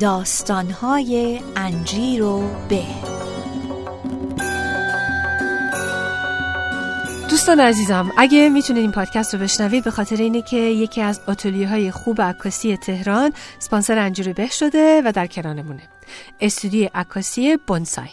[0.00, 2.84] داستانهای انجیر و به.
[7.30, 11.68] دوستان عزیزم اگه می‌تونید این پادکست رو بشنوید به خاطر اینه که یکی از آتلیه
[11.68, 15.82] های خوب عکاسی تهران سپانسر انجیر به شده و در کنارمونه.
[16.40, 18.08] استودیو عکاسی بونسای.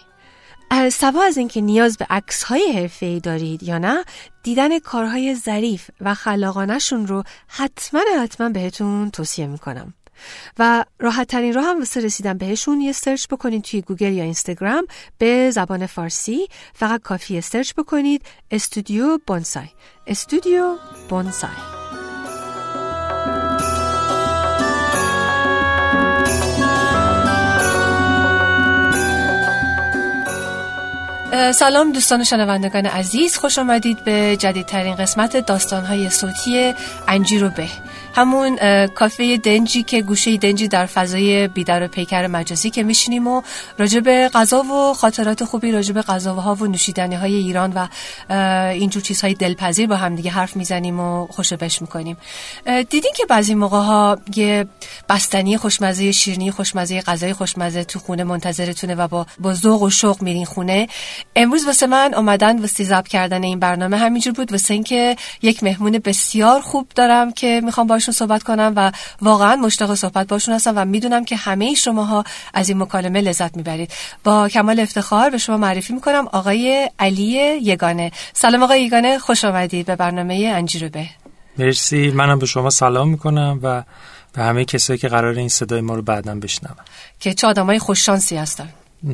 [0.91, 4.03] سوا از اینکه نیاز به عکس های ای دارید یا نه
[4.43, 9.93] دیدن کارهای ظریف و خلاقانشون رو حتما حتما بهتون توصیه می‌کنم.
[10.59, 14.87] و راحت ترین راه هم واسه رسیدن بهشون یه search بکنید توی گوگل یا اینستاگرام
[15.17, 19.67] به زبان فارسی فقط کافیه search بکنید استودیو بونسای.
[20.07, 20.75] استودیو
[21.09, 21.83] بونسای.
[31.53, 36.73] سلام دوستان شنوندگان عزیز خوش آمدید به جدیدترین قسمت داستانهای صوتی
[37.07, 37.67] انجیر و به.
[38.13, 43.41] همون کافه دنجی که گوشه دنجی در فضای بیدر و پیکر مجازی که میشینیم و
[43.77, 47.87] راجع به غذا و خاطرات خوبی راجع به غذاها و نوشیدنی های ایران و
[48.69, 52.17] اینجور چیزهای دلپذیر با هم دیگه حرف می‌زنیم و خوشبش می‌کنیم.
[52.65, 54.65] دیدین که بعضی موقع ها یه
[55.09, 60.21] بستنی خوشمزه شیرنی خوشمزه غذای خوشمزه تو خونه منتظرتونه و با با ذوق و شوق
[60.21, 60.87] میرین خونه.
[61.35, 65.99] امروز واسه من اومدن واسه ضبط کردن این برنامه همینجور بود واسه اینکه یک مهمون
[65.99, 70.85] بسیار خوب دارم که می‌خوام باشون صحبت کنم و واقعا مشتاق صحبت باشون هستم و
[70.85, 72.23] می‌دونم که همه شماها
[72.53, 73.91] از این مکالمه لذت می‌برید.
[74.23, 77.23] با کمال افتخار به شما معرفی می‌کنم آقای علی
[77.61, 78.11] یگانه.
[78.33, 81.05] سلام آقای یگانه خوش آمدید به برنامه انجیر به
[81.57, 83.83] مرسی منم به شما سلام می‌کنم و
[84.33, 86.75] به همه کسایی که قرار این صدای ما رو بعدا بشنون.
[87.19, 88.69] که چه آدمای خوششانسی هستن.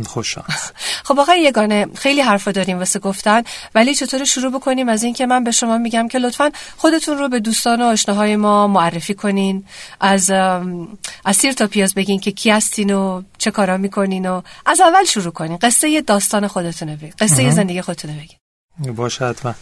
[0.05, 0.71] خوششانس
[1.07, 3.43] خب آقای یگانه خیلی حرفا داریم واسه گفتن
[3.75, 7.39] ولی چطور شروع بکنیم؟ از اینکه من به شما میگم که لطفا خودتون رو به
[7.39, 9.65] دوستان و آشناهای ما معرفی کنین.
[9.99, 10.29] از
[11.25, 15.05] از سیر تا پیاز بگین که کی هستین و چه کارا می‌کنین و از اول
[15.05, 15.57] شروع کنین.
[15.61, 17.13] قصه داستان خودتون بگین.
[17.19, 18.95] قصه زندگی خودتون بگین.
[18.95, 19.53] باشه حتما.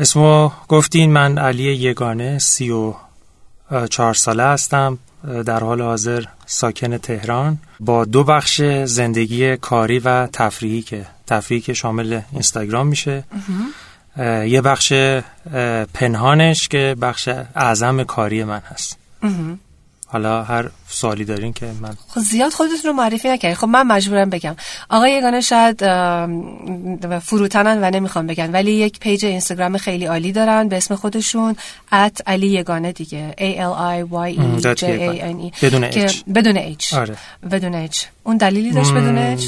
[0.00, 2.94] اسمو گفتین من علی یگانه سی و
[3.90, 4.98] چهار ساله هستم.
[5.46, 11.74] در حال حاضر ساکن تهران با دو بخش زندگی کاری و تفریحی که تفریحی که
[11.74, 13.24] شامل اینستاگرام میشه.
[14.46, 14.92] یه بخش
[15.94, 18.98] پنهانش که بخش اعظم کاری من هست.
[20.12, 23.56] حالا هر سوالی دارین که من خب زیاد خودتون رو معرفی نکردین.
[23.56, 24.56] خب من مجبورم بگم.
[24.90, 25.78] آقای یگانه شاید
[27.18, 31.56] فروتنن و نمی‌خوام بگن ولی یک پیج اینستاگرام خیلی عالی دارن به اسم خودشون
[31.92, 33.34] ات علی یگانه دیگه.
[33.38, 35.64] A L I Y E J A N E.
[35.64, 36.22] بدون H.
[36.34, 36.94] بدون H.
[36.94, 37.16] آره.
[37.50, 37.96] بدون H.
[38.22, 39.42] اون دلیلی داشت بدون H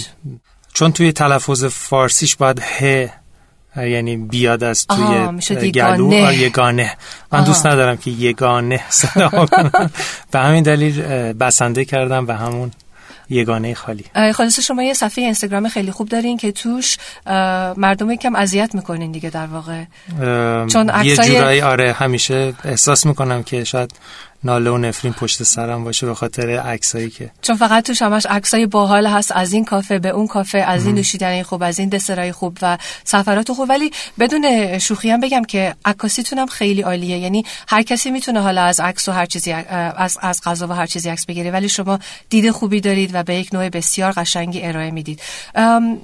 [0.72, 3.08] چون توی تلفظ فارسیش باید ه
[3.76, 6.96] یعنی بیاد از توی گلو؟ یگانه.
[7.32, 9.90] من دوست ندارم که یگانه صدا کنم
[10.32, 11.02] به همین دلیل
[11.32, 12.70] بسنده کردم به همون
[13.30, 14.04] یگانه خالی.
[14.34, 16.96] خالص شما یه صفحه اینستاگرام خیلی خوب دارین که توش
[17.76, 19.84] مردم یکم اذیت می‌کنین دیگه در واقع.
[20.66, 23.92] چون یه جورایی آره همیشه احساس می‌کنم که شاید
[24.44, 27.30] ناله و نفرین پشت سرم باشه به خاطر عکسایی که.
[27.42, 30.94] چون فقط توش همش عکسای باحال هست از این کافه به اون کافه از این
[30.94, 33.68] نوشیدنی خوب از این دسرای خوب و سفرات خوب.
[33.68, 37.18] ولی بدون شوخی هم بگم که عکاسیتون هم خیلی عالیه.
[37.18, 40.86] یعنی هر کسی می‌تونه حالا از عکس و هر چیزی از از غذا و هر
[40.86, 41.50] چیزی عکس بگیره.
[41.50, 41.98] ولی شما
[42.30, 45.20] دید خوبی دارید و به یک نوع بسیار قشنگی ارائه می‌دید.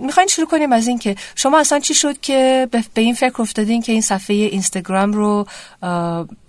[0.02, 3.82] می‌خواین شروع کنیم از این که شما اصلا چی شد که به این فکر افتادین
[3.82, 5.46] که این صفحه اینستاگرام رو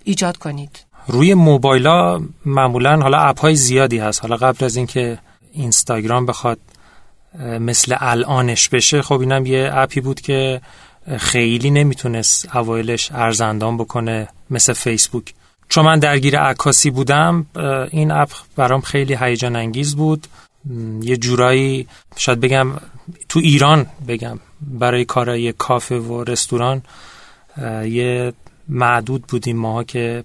[0.04, 1.88] ایجاد کنید؟ روی موبایل
[2.44, 4.22] معمولا حالا اپ های زیادی هست.
[4.22, 5.18] حالا قبل از اینکه
[5.52, 6.58] اینستاگرام بخواد
[7.60, 10.60] مثل الانش بشه خب اینم یه اپی بود که
[11.18, 15.34] خیلی نمی‌تونست اوایلش ارزندان بکنه مثل فیسبوک.
[15.68, 17.46] چون من درگیر عکاسی بودم
[17.90, 20.26] این اپ برام خیلی هیجان انگیز بود.
[21.02, 22.72] یه جورایی شاید بگم
[23.28, 26.82] تو ایران بگم برای کارای کافه و رستوران
[27.84, 28.32] یه
[28.68, 30.24] معدود بودیم ماها که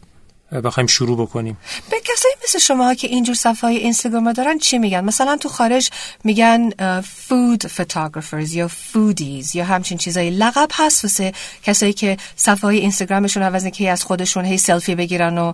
[0.51, 1.57] بخوایم شروع بکنیم.
[1.91, 5.89] به کسایی مثل شما که اینجور صفحه های اینستاگرام دارن چی میگن؟ مثلا تو خارج
[6.23, 6.69] میگن
[7.01, 10.29] فود فوتوگرافرز یا فودیز یا همچین چیزایی.
[10.29, 11.33] لقب هست واسه
[11.63, 15.53] کسایی که صفحه های اینستاگرامشون عوض که از خودشون هی سلفی بگیرن و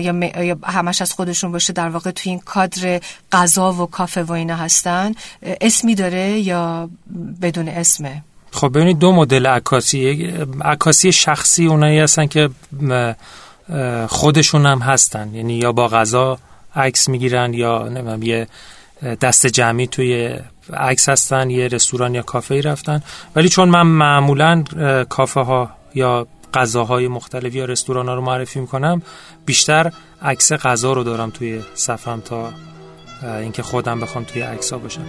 [0.00, 3.00] یا, همش از خودشون باشه در واقع تو این کادر
[3.32, 5.12] غذا و کافه و اینا هستن.
[5.42, 6.90] اسمی داره یا
[7.42, 10.32] بدون اسمه؟ خب ببینید دو مدل عکاسی.
[10.64, 12.50] عکاسی شخصی اونایی هستن که
[14.08, 15.34] خودشون هم هستن.
[15.34, 16.38] یعنی یا با غذا
[16.76, 18.48] عکس می‌گیرن یا نمیم یه
[19.20, 20.38] دست جمعی توی
[20.72, 23.02] عکس هستن یه رستوران یا کافه ای رفتن.
[23.36, 24.64] ولی چون من معمولا
[25.08, 29.02] کافه ها یا غذاهای مختلف یا رستوران ها رو معرفی می‌کنم
[29.46, 29.92] بیشتر
[30.22, 32.52] عکس غذا رو دارم توی صفم تا
[33.22, 35.06] اینکه خودم بخوام توی عکس ها باشم.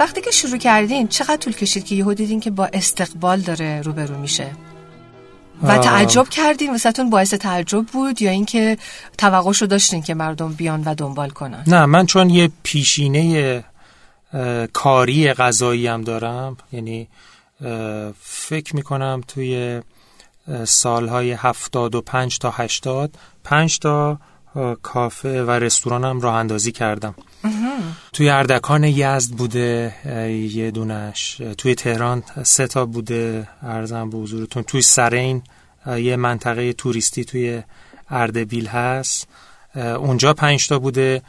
[0.00, 4.18] وقتی که شروع کردین چقدر طول کشید که یهو دیدین که با استقبال داره روبرو
[4.18, 4.50] میشه؟
[5.62, 8.78] و تعجب کردین؟ وسطون باعث تعجب بود یا اینکه
[9.18, 13.64] توقعشو داشتین که مردم بیان و دنبال کنن؟ نه من چون یه پیشینه
[14.72, 17.08] کاری غذایی هم دارم یعنی
[18.20, 19.80] فکر می‌کنم توی
[20.64, 23.10] سالهای هفتاد و پنج تا هشتاد
[23.44, 24.18] پنج تا
[24.82, 27.14] کافه و رستورانم راه اندازی کردم.
[28.12, 29.94] توی اردکان یزد بوده
[30.52, 31.42] یه دونش.
[31.58, 34.62] توی تهران سه تا بوده ارزم به حضورتون.
[34.62, 35.42] توی سرین
[35.86, 37.62] یه منطقه توریستی توی
[38.10, 39.28] اردبیل هست.
[39.74, 41.22] اونجا پنج تا بوده.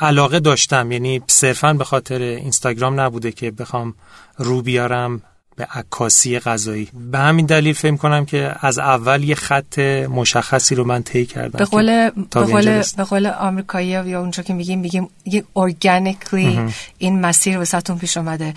[0.00, 3.94] علاقه داشتم یعنی صرفا به خاطر اینستاگرام نبوده که بخوام
[4.36, 5.22] رو بیارم.
[5.56, 6.88] به عکاسی غذایی.
[7.10, 11.58] به همین دلیل فهم کنم که از اول یه خط مشخصی رو من طی کردم
[11.58, 16.60] به قول به قول به قول آمریکایی یا اونجا که میگیم میگیم یه ارگانیکلی
[16.98, 18.54] این مسیر وسطون پیش اومده.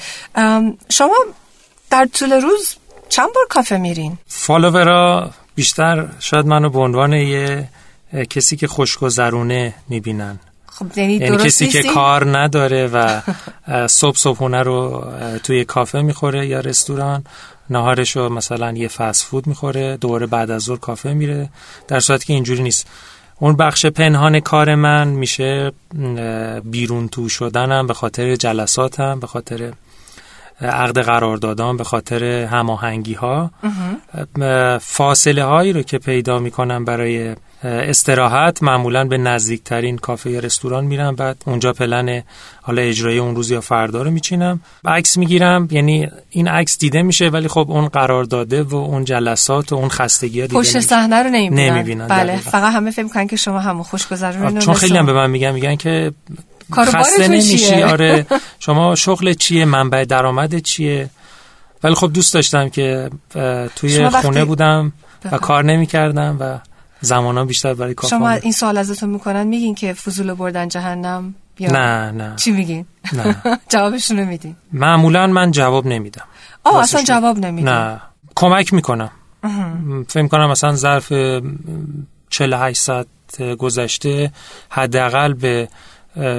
[0.90, 1.16] شما
[1.90, 2.76] در طول روز
[3.10, 7.70] چند بار کافه میرین؟ فالوورا بیشتر شاید منو به عنوان یه
[8.30, 10.40] کسی که خوشگذرونه می‌بینن.
[10.66, 13.22] خب یعنی, یعنی کسی که کار نداره و
[13.88, 15.06] صبح صبحونه رو
[15.44, 17.24] توی کافه می‌خوره یا رستوران.
[17.70, 19.98] نهارش رو مثلا یه فست فود می‌خوره.
[19.98, 21.50] دوباره بعد از ظهر کافه میره.
[21.88, 22.88] در صورتی که اینجوری نیست.
[23.40, 25.72] اون بخش پنهان کار من میشه
[26.64, 29.74] بیرون تو شدنم به خاطر جلساتم به خاطر
[30.62, 33.52] عقد قرار دادم به خاطر هماهنگی ها
[34.82, 41.16] فاصله هایی رو که پیدا می‌کنم برای استراحت معمولا به نزدیکترین کافه یا رستوران میرم
[41.16, 42.24] بعد اونجا پلن
[42.62, 44.60] حالا اجرای اون روز یا فردا رو میچینم.
[44.86, 49.72] عکس می‌گیرم یعنی این عکس دیده میشه ولی خب اون قرار داده و اون جلسات
[49.72, 53.28] و اون خستگی ها دیده پشت صحنه رو نمی‌بینن, نمی‌بینن بله فقط همه فکر می‌کنن
[53.28, 56.12] که شما همون خوشگذرون چون خیلی هم به من میگن میگن که
[56.74, 58.26] خسته نمیشی؟ آره.
[58.60, 61.10] شما شغل چیه؟ منبع درآمد چیه؟
[61.84, 63.10] ولی خب دوست داشتم که
[63.76, 64.94] توی خونه بودم
[65.32, 66.60] و کار نمی‌کردم و
[67.02, 71.72] زمانا بیشتر برای کافه شما این سوال ازتون می‌کنن میگین که فضول بردن جهنم یا
[71.72, 72.36] نه نه.
[72.36, 73.42] چی میگین؟ نه.
[73.74, 74.56] جوابشون میدین.
[74.74, 76.24] معمولا من جواب نمیدم.
[76.64, 77.70] آه اصلا جواب نمیدین.
[77.70, 78.02] نه.
[78.36, 79.12] کمک می‌کنم.
[80.08, 81.14] فکر کنم مثلا ظرف
[82.30, 83.08] 48 ساعت
[83.58, 84.32] گذشته
[84.70, 85.70] حداقل به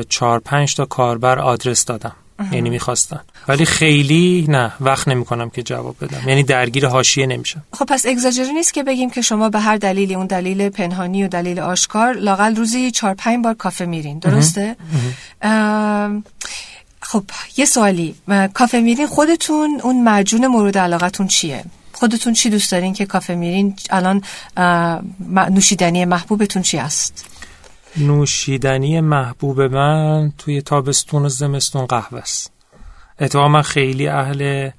[0.09, 2.13] 4 5 تا کاربر آدرس دادم.
[2.53, 3.21] یعنی می‌خواستن.
[3.49, 6.29] ولی خیلی نه وقت نمی کنم که جواب بدم.
[6.29, 7.63] یعنی درگیر حاشیه نمیشم.
[7.73, 11.29] خب پس اگزاجری نیست که بگیم که شما به هر دلیلی اون دلیل پنهانی و
[11.29, 14.19] دلیل آشکار لاقل روزی چهار پنج بار کافه میرین.
[14.19, 14.77] درسته؟
[17.01, 17.25] خب
[17.57, 18.15] یه سوالی.
[18.55, 23.77] کافه میرین خودتون اون مجون مورد علاقتون چیه؟ خودتون چی دوست دارین که کافه میرین؟
[23.91, 24.23] الان
[25.51, 27.25] نوشیدنی محبوبتون چی است؟
[27.97, 32.53] نوشیدنی محبوب من توی تابستون و زمستون قهوه است.
[33.21, 34.71] اتفاقا من خیلی اهل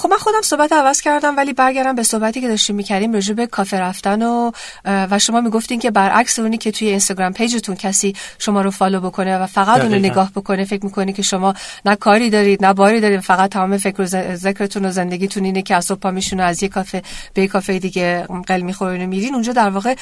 [0.00, 3.46] خب من خودم صحبت عوض کردم ولی برگردم به صحبتی که داشتیم می‌کردیم راجع به
[3.46, 4.50] کافه رفتن و
[4.84, 9.38] و شما می‌گفتین که برعکس اونی که توی اینستاگرام پیجتون کسی شما رو فالو بکنه
[9.38, 11.54] و فقط اون نگاه بکنه فکر می‌کنی که شما
[11.84, 15.74] نه کاری دارید نه باری دارید فقط تمام فکر و ذکرتون و زندگیتون اینه که
[15.74, 17.02] از صبح پا میشونه از یه کافه
[17.34, 19.94] به کافه دیگه قل می‌خورین و میرین اونجا در واقع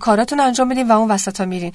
[0.00, 1.72] کاراتون انجام میدین و اون وسطا میرین.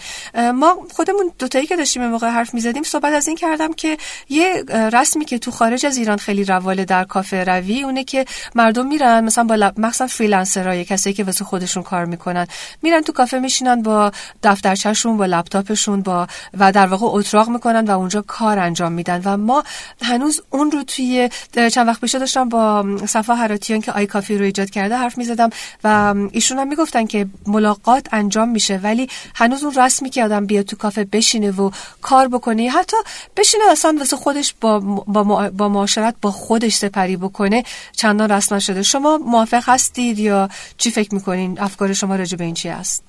[0.54, 3.98] ما خودمون دو تایی که داشتیم موقع حرف می‌زدیم صحبت از این کردم که
[4.30, 4.64] یه
[4.94, 8.88] رسمی که تو خارج از ایران خیلی رواله در کافه کافه روی اونه که مردم
[8.88, 9.80] میرن مثلا با لب...
[9.80, 12.48] مثلا freelancer ای کسایی که واسه خودشون کار می‌کنن
[12.82, 14.12] میرن تو کافه میشینن با
[14.44, 16.28] دفترچه‌شون با لپتاپشون با
[16.60, 19.22] و در واقع اتراق می‌کنن و اونجا کار انجام میدن.
[19.26, 19.64] و ما
[20.02, 21.30] هنوز اون رو توی
[21.72, 25.50] چند وقت پیش داشتم با صفا حراتیان که آی کافی رو ایجاد کرده حرف می‌زدم
[25.84, 30.66] و ایشون هم می‌گفتن که ملاقات انجام میشه ولی هنوز اون رسمی که آدم بیاد
[30.66, 32.98] تو کافه بشینه و کار بکنه حتی
[33.38, 38.84] بشینه اصلا واسه خودش با با, با معاشرت با خودش سپری بکنه چندان رسم نشده.
[38.84, 43.04] شما موافق هستید یا چی فکر می‌کنین؟ افکار شما راجع به این چی است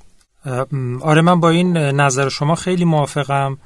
[1.01, 3.59] آره من با این نظر شما خیلی موافقم.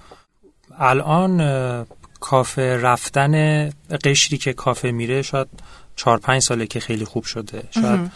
[0.79, 1.87] الان
[2.21, 3.71] کافه رفتن
[4.05, 5.49] قشری که کافه میره شاید
[5.97, 7.63] چهار پنج ساله که خیلی خوب شده.
[7.71, 8.11] شاید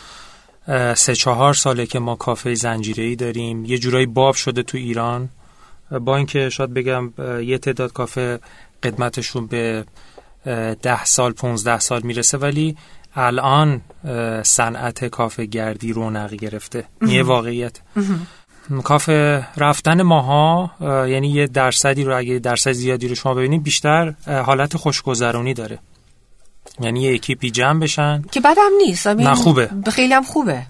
[0.97, 3.65] سه چهار ساله که ما کافه زنجیره داریم.
[3.65, 5.29] یه جورایی باب شده تو ایران.
[6.01, 8.41] با اینکه شاید بگم یه تعداد کافه
[8.83, 9.85] قدمتشون به
[10.83, 12.77] ده سال پونزده سال می‌رسه ولی
[13.17, 13.81] الان
[14.43, 16.85] صنعت کافه گردی رونق گرفته.
[17.09, 17.81] یه واقعیت.
[18.85, 24.77] کافه رفتن ماها یعنی یه درصدی رو اگه درصد زیادی رو شما ببینید بیشتر حالت
[24.77, 25.79] خوشگذرانی داره.
[26.81, 28.23] یعنی یه اکیپی جمع بشن.
[28.33, 29.07] که بدم نیست.
[29.07, 29.71] نه خوبه.
[29.93, 30.63] خیلی هم خوبه.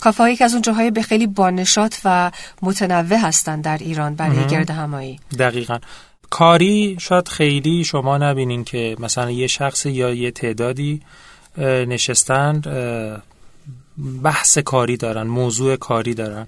[0.00, 2.30] کافه هایی که از اون جاهای به خیلی بانشات و
[2.62, 5.78] متنوع هستن در ایران برای گرد همایی دقیقا.
[6.30, 11.02] کاری شاید خیلی شما نبینین که مثلا یه شخص یا یه تعدادی
[11.58, 12.60] نشستن
[14.22, 16.46] بحث کاری دارن موضوع کاری دارن.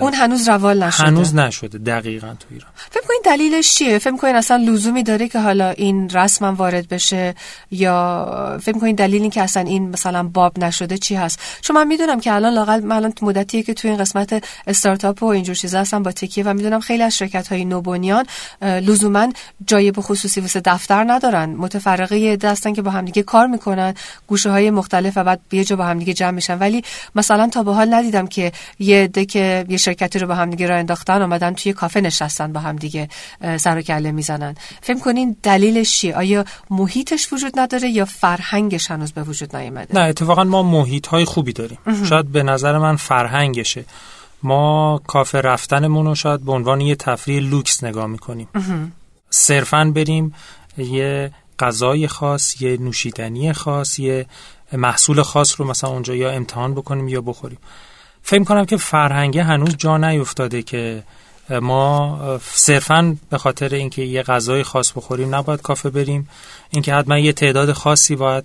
[0.00, 1.06] اون هنوز روال نشده.
[1.06, 2.70] هنوز نشده دقیقا تو ایران.
[2.90, 7.34] فکر کنید دلیلش چیه؟ فکر کنید اصلا لزومی داره که حالا این رسم وارد بشه
[7.70, 11.86] یا فکر کنید دلیل این که اصلا این مثلا باب نشده چی هست؟ چون من
[11.86, 15.80] می‌دونم که الان لاقل من الان مدتیه که تو این قسمت استارتاپ و اینجور چیزا
[15.80, 18.26] هستم با تکیه و می‌دونم خیلی از شرکت های نوبنیان
[18.62, 19.32] لزوما
[19.66, 21.50] جای به خصوصی واسه دفتر ندارن.
[21.50, 23.94] متفرقه دستن که با همدیگه کار می‌کنن
[24.26, 26.58] گوشه های مختلف و بعد یه جا با همدیگه جمع میشن.
[26.58, 26.82] ولی
[27.14, 30.78] مثلا تا به حال ندیدم که یه دکه یه شرکتی رو با هم دیگه راه
[30.78, 33.08] انداختن اومدن توی کافه نشستن با هم دیگه
[33.56, 34.54] سر و کله می‌زنن.
[34.80, 40.00] فکر کنین دلیلش چیه؟ آیا محیطش وجود نداره یا فرهنگش هنوز به وجود نیامده؟ نه
[40.00, 41.78] اتفاقا ما محیط های خوبی داریم.
[42.08, 43.84] شاید به نظر من فرهنگشه.
[44.42, 48.48] ما کافه رفتنمون رو شاید به عنوان یه تفریح لوکس نگاه می‌کنیم.
[49.30, 50.34] صرفا بریم
[50.78, 54.26] یه غذای خاص یه نوشیدنی خاص یه
[54.72, 57.58] محصول خاص رو مثلا اونجا یا امتحان بکنیم یا بخوریم.
[58.22, 61.02] فکر کنم که فرهنگه هنوز جا نیفتاده که
[61.50, 66.28] ما صرفا به خاطر اینکه یه غذای خاص بخوریم نباید کافه بریم.
[66.70, 68.44] اینکه حتما یه تعداد خاصی باید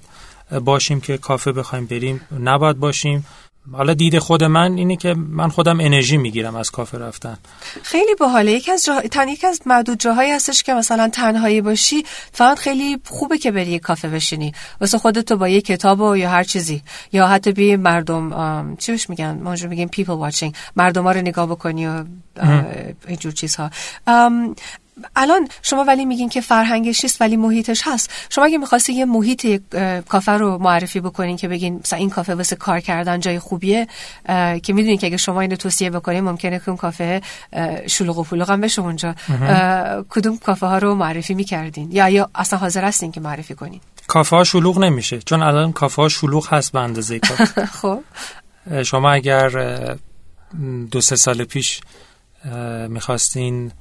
[0.62, 3.26] باشیم که کافه بخوایم بریم نباید باشیم.
[3.72, 7.38] حالا دید خود من اینه که من خودم انرژی می‌گیرم از کافه رفتن.
[7.84, 8.52] خیلی باحاله.
[8.52, 9.02] یکی از جا...
[9.02, 13.72] تن یکی از معدود جاهایی هستش که مثلا تنهایی باشی فقط خیلی خوبه که بری
[13.72, 14.54] یه کافه بشینی.
[14.82, 16.82] واسه خودتو با یه کتاب و یا هر چیزی.
[17.12, 20.56] یا حتی بی مردم چی بهش میگن؟ ما میگیم people watching.
[20.76, 22.04] مردم ها رو نگاه بکنی و
[23.08, 23.70] اینجور چیزها.
[25.16, 28.10] الان شما ولی میگین که فرهنگش نیست ولی محیطش هست.
[28.30, 29.62] شما اگه می‌خواستی یه محیط
[30.10, 33.88] کافه رو معرفی بکنین که بگین مثلا این کافه واسه کار کردن جای خوبیه
[34.64, 37.22] که می‌دونین که اگه شما اینو توصیه بکنین ممکنه که اون کافه
[37.88, 39.16] شلوغ و پلوغ هم بشه اونجا.
[40.10, 44.36] کدوم کافه ها رو معرفی می‌کردین؟ یا یا اصلا حاضر هستین که معرفی کنین؟ کافه
[44.36, 47.20] ها شلوغ نمیشه چون الان کافه ها شلوغ هست به اندازه
[47.82, 48.00] خب.
[48.84, 49.50] شما اگر
[50.92, 51.82] دو سه سال پیش
[52.90, 53.72] می‌خواستین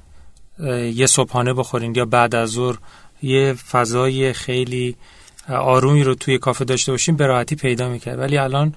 [0.93, 2.77] یه صبحانه بخورین یا بعد از ظهر
[3.21, 4.95] یه فضای خیلی
[5.49, 8.19] آرومی رو توی کافه داشته باشین به راحتی پیدا می‌کرد.
[8.19, 8.73] ولی الان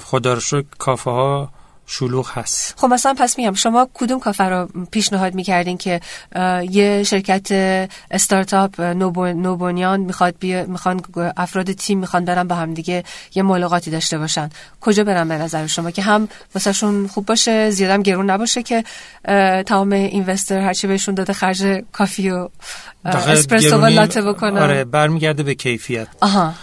[0.00, 1.50] خدا رو کافه ها
[1.92, 2.74] شلوغ هست.
[2.78, 6.00] خب مثلا پس میگم شما کدوم کافه رو پیشنهاد می‌کردین که
[6.70, 7.48] یه شرکت
[8.10, 11.00] استارتاپ نوبنیان می‌خواد بیا می‌خوان
[11.36, 13.04] افراد تیم می‌خوان برن با هم دیگه
[13.34, 14.50] یه ملاقاتی داشته باشن.
[14.80, 18.84] کجا برن به نظر شما؟ که هم واسهشون خوب باشه زیادم گرون نباشه که
[19.66, 22.48] تمام اینوستر هرچی بهشون داده خرج کافی و
[23.04, 24.58] اسپرسو و لاته بکنن.
[24.58, 26.08] آره برمیگرده به کیفیت.
[26.20, 26.54] آها.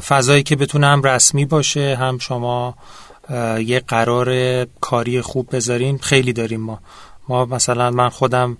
[0.00, 2.74] فضایی که بتونه هم رسمی باشه هم شما
[3.58, 6.80] یه قرار کاری خوب بذارین خیلی داریم ما.
[7.28, 8.56] ما مثلا من خودم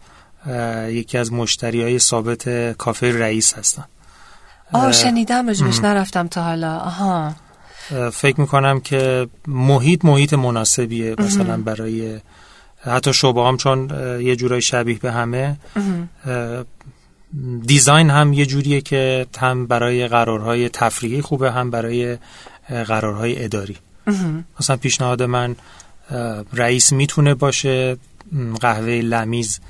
[0.89, 3.85] یکی از مشتری های ثابت کافه رئیس هستم.
[4.73, 6.77] آه شنیدم رجبش نرفتم تا حالا.
[6.79, 7.35] آها.
[8.13, 12.21] فکر می‌کنم که محیط محیط مناسبیه مثلا برای
[12.81, 13.91] حتی شعبه هم چون
[14.21, 15.57] یه جورای شبیه به همه.
[17.67, 22.19] دیزاین هم یه جوریه که هم برای قرارهای تفریحی خوبه هم برای
[22.69, 23.77] قرارهای اداری.
[24.61, 25.57] مثلا پیشنهاد من
[26.53, 27.97] رئیس می‌تونه باشه
[28.61, 29.61] قهوه لمیز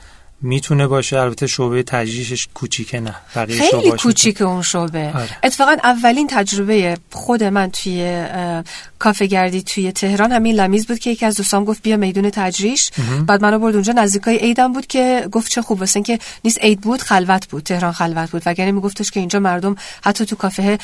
[0.44, 5.12] می‌تونه باشه البته شعبه تجریشش کوچیکه نه بقیه خیلی شعبه‌هاش کوچیک اون شعبه.
[5.14, 5.28] آره.
[5.44, 8.24] اتفاقا اولین تجربه خود من توی
[8.98, 12.90] کافه گردی توی تهران همین لمیز بود که یکی از دوستام گفت بیا میدون تجریش.
[13.26, 16.80] بعد منو برد اونجا نزدیکای عیدم بود که گفت چه خوب واسه که نیست عید
[16.80, 18.42] بود خلوت بود تهران خلوت بود.
[18.46, 20.78] وگرنه میگفتش که اینجا مردم حتی تو کافه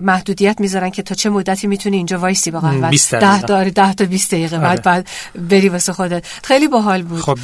[0.00, 3.46] محدودیت می‌ذارن که تا چه مدتی می‌تونی اینجا وایسی با قهوه 20 ده دقیقه.
[3.46, 4.66] داره 10 تا 20 دقیقه آره.
[4.66, 5.08] بعد بعد
[5.50, 6.24] بری واسه خودت.
[6.42, 7.20] خیلی باحال بود.
[7.20, 7.38] خب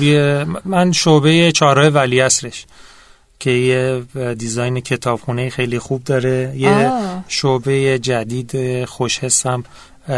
[0.64, 2.66] من شعبه چهارراه ولیعصرش
[3.40, 4.02] که یه
[4.34, 7.24] دیزاین کتابخونه خیلی خوب داره یه آه.
[7.28, 9.64] شعبه جدید خوش حسم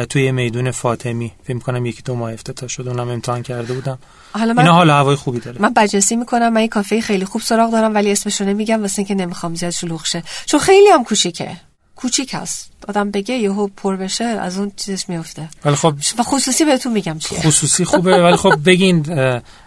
[0.08, 1.32] توی میدون فاطمی.
[1.44, 3.98] فکر می‌کنم یکی دو ماه افتتاح شد اونم امتحان کرده بودم.
[4.32, 5.62] حالا من اینا حال و هوای خوبی داره.
[5.62, 9.14] من بجنسی می‌کنم من یه کافه خیلی خوب سراغ دارم ولی اسمشو نمیگم واسه اینکه
[9.14, 10.22] نمی‌خوام زیاد شلوغ شه.
[10.46, 11.56] چون خیلی هم کوچیکه.
[12.00, 12.70] کوچیک هست.
[12.88, 17.18] آدم بگه یهو پر بشه از اون چیزش میفته ولی خب و خصوصی بهتون میگم
[17.18, 17.40] چیه.
[17.40, 18.22] خصوصی خوبه.
[18.22, 19.06] ولی خب بگین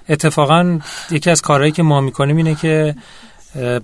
[0.09, 0.79] اتفاقا
[1.11, 2.95] یکی از کارهایی که ما می‌کنیم اینه که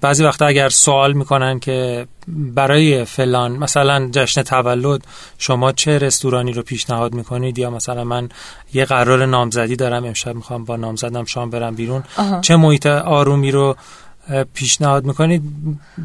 [0.01, 5.01] بعضی وقتا اگر سوال می‌کنن که برای فلان مثلا جشن تولد
[5.37, 8.29] شما چه رستورانی رو پیشنهاد می‌کنید؟ یا مثلا من
[8.73, 12.41] یه قرار نامزدی دارم امشب می‌خوام با نامزدم شام برم بیرون آها.
[12.41, 13.75] چه محیط آرومی رو
[14.53, 15.41] پیشنهاد می‌کنید؟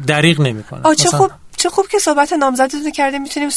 [0.07, 1.31] دریغ نمی‌کنم آه چه خوب.
[1.63, 3.49] چه خوب که صحبت نامزدتون کرده می‌تونیم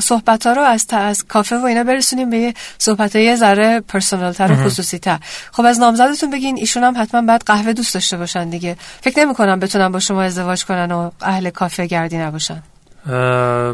[0.00, 3.80] صحبت ها رو از, تا- از کافه و اینا برسونیم به یه صحبت های ذره
[3.80, 5.18] پرسونال تر و خصوصی تر
[5.52, 8.76] خب از نامزدتون بگین ایشون هم حتما بعد قهوه دوست داشته باشن دیگه.
[9.00, 12.62] فکر نمی کنم بتونن با شما ازدواج کنن و اهل کافه گردی نباشن.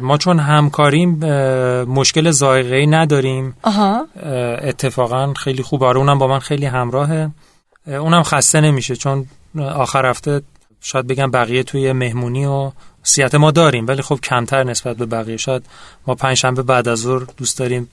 [0.03, 1.09] ما چون همکاریم
[1.85, 3.57] مشکل ذائقه‌ای نداریم.
[3.63, 4.07] آها.
[4.63, 5.83] اتفاقا خیلی خوب.
[5.83, 7.31] آره اونم با من خیلی همراهه.
[7.87, 9.27] اونم خسته نمیشه چون
[9.59, 10.43] آخر هفته
[10.81, 12.71] شاید بگم بقیه توی مهمونی و
[13.03, 15.37] سیات ما داریم ولی خب کمتر نسبت به بقیه.
[15.37, 15.63] شاید
[16.07, 17.91] ما پنجشنبه بعد از ظهر دوست داریم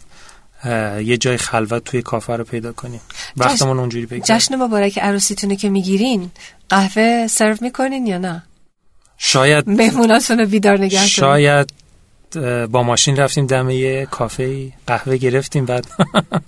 [1.03, 3.01] یه جای خلوت توی کافه رو پیدا کنیم.
[3.37, 4.39] وقتمون اونجوری بگذره.
[4.39, 6.31] جشن مبارک عروسیتونه که می‌گیرین.
[6.69, 8.43] قهوه سرو می‌کنین یا نه؟
[9.17, 11.73] شاید مهموناتون رو بیدار نگه؟ شاید
[12.71, 15.87] با ماشین رفتیم دم یه کافه قهوه گرفتیم بعد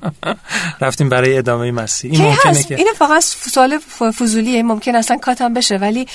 [0.82, 3.78] رفتیم برای ادامه مسیر این ممکنه هست؟ که این فقط سوال
[4.20, 6.08] فضولیه ممکن اصلا کاتم بشه ولی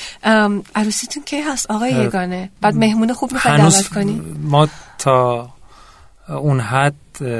[0.74, 2.50] عروسیتون کی هست؟ آقای یگانه.
[2.60, 4.22] بعد مهمون خوب می‌خواد دعوت کنی.
[4.42, 5.48] ما تا
[6.28, 6.94] اون حد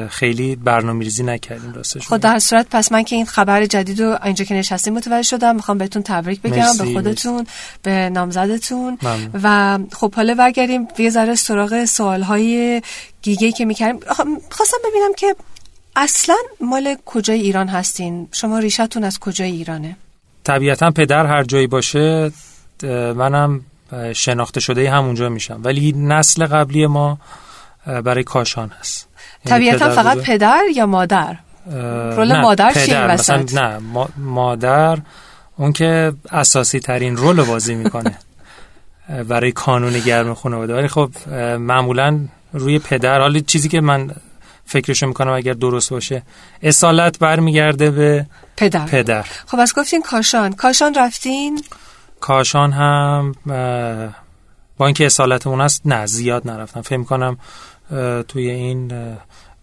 [0.09, 2.09] خیلی برنامه ریزی نکردیم راستش.
[2.09, 5.57] خب در صورت پس من که این خبر جدید رو اینجا که نشستیم متوجه شدم.
[5.57, 7.47] می‌خوام بهتون تبریک بگم مرسی، به خودتون
[7.83, 8.99] به نامزدتون.
[9.03, 9.31] ممنون.
[9.43, 12.83] و خب حالا برگردیم یه ذره سراغ سوالهای
[13.23, 14.01] گیگه که می‌کردیم.
[14.51, 15.37] خواستم ببینم که
[15.97, 19.97] اصلا مال کجای ایران هستین؟ شما ریشتون از کجای ایرانه؟
[20.45, 22.33] طبیعتا پدر هر جایی باشه
[23.17, 23.61] منم
[24.13, 25.61] شناخته شده همونجا میشم.
[25.65, 27.19] ولی نسل قبلی ما
[27.87, 29.09] برای کاشان هست.
[29.45, 31.37] یعنی طبیعتا فقط بزرگ- پدر یا مادر؟
[32.17, 34.99] رول مادر چیه مثلا؟ نه ما- مادر
[35.57, 38.19] اون که اساسی ترین رول رو بازی می‌کنه.
[39.29, 40.75] برای کانون گرم خانواده.
[40.75, 41.11] ولی خب
[41.59, 42.21] معمولا
[42.53, 43.21] روی پدر.
[43.21, 44.11] حالا چیزی که من
[44.67, 46.23] فکرشو می‌کنم اگر درست باشه
[46.63, 48.87] اصالت برمیگرده به پدر.
[48.87, 49.23] پدر.
[49.47, 50.53] خب از گفتین کاشان.
[50.53, 51.63] کاشان رفتین؟
[52.21, 53.35] کاشان هم
[54.79, 56.83] با اینکه اصالتمون هست نه زیاد نرفتم.
[56.83, 57.39] فکر می‌کنم
[58.29, 59.17] توی این اه،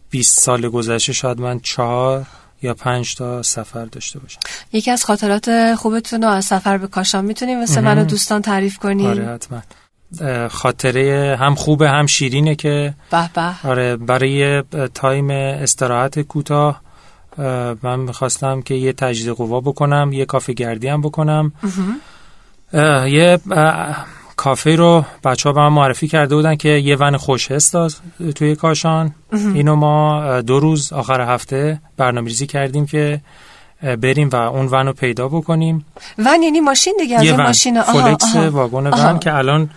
[0.10, 2.26] 20 سال گذشته شاید من چهار
[2.62, 4.40] یا پنج تا سفر داشته باشم.
[4.74, 7.82] یکی از خاطرات خوبتون رو از سفر به کاشان می‌تونین واسه.
[7.82, 9.62] من و دوستان تعریف کنین آره حتما.
[10.48, 13.68] خاطره هم خوبه هم شیرینه که به به.
[13.70, 16.82] آره برای تایم استراحت کوتاه
[17.38, 21.52] اه، من می‌خواستم که یه تجدید قوا بکنم یه کافه گردی هم بکنم.
[23.08, 23.40] یه
[24.42, 28.02] کافه رو بچه ها به من معرفی کرده بودن که یه ون خوشحس داشت
[28.36, 29.16] توی کاشان.
[29.34, 33.22] اینو ما دو روز آخر هفته برنامه ریزی کردیم که
[33.82, 35.86] بریم و اون ون رو پیدا بکنیم.
[36.18, 37.42] ون یعنی ماشین دیگه از این ون.
[37.42, 37.78] ماشین.
[37.78, 38.50] آها فولکس آها.
[38.50, 38.88] واگن.
[38.88, 39.20] ون.
[39.20, 39.70] که الان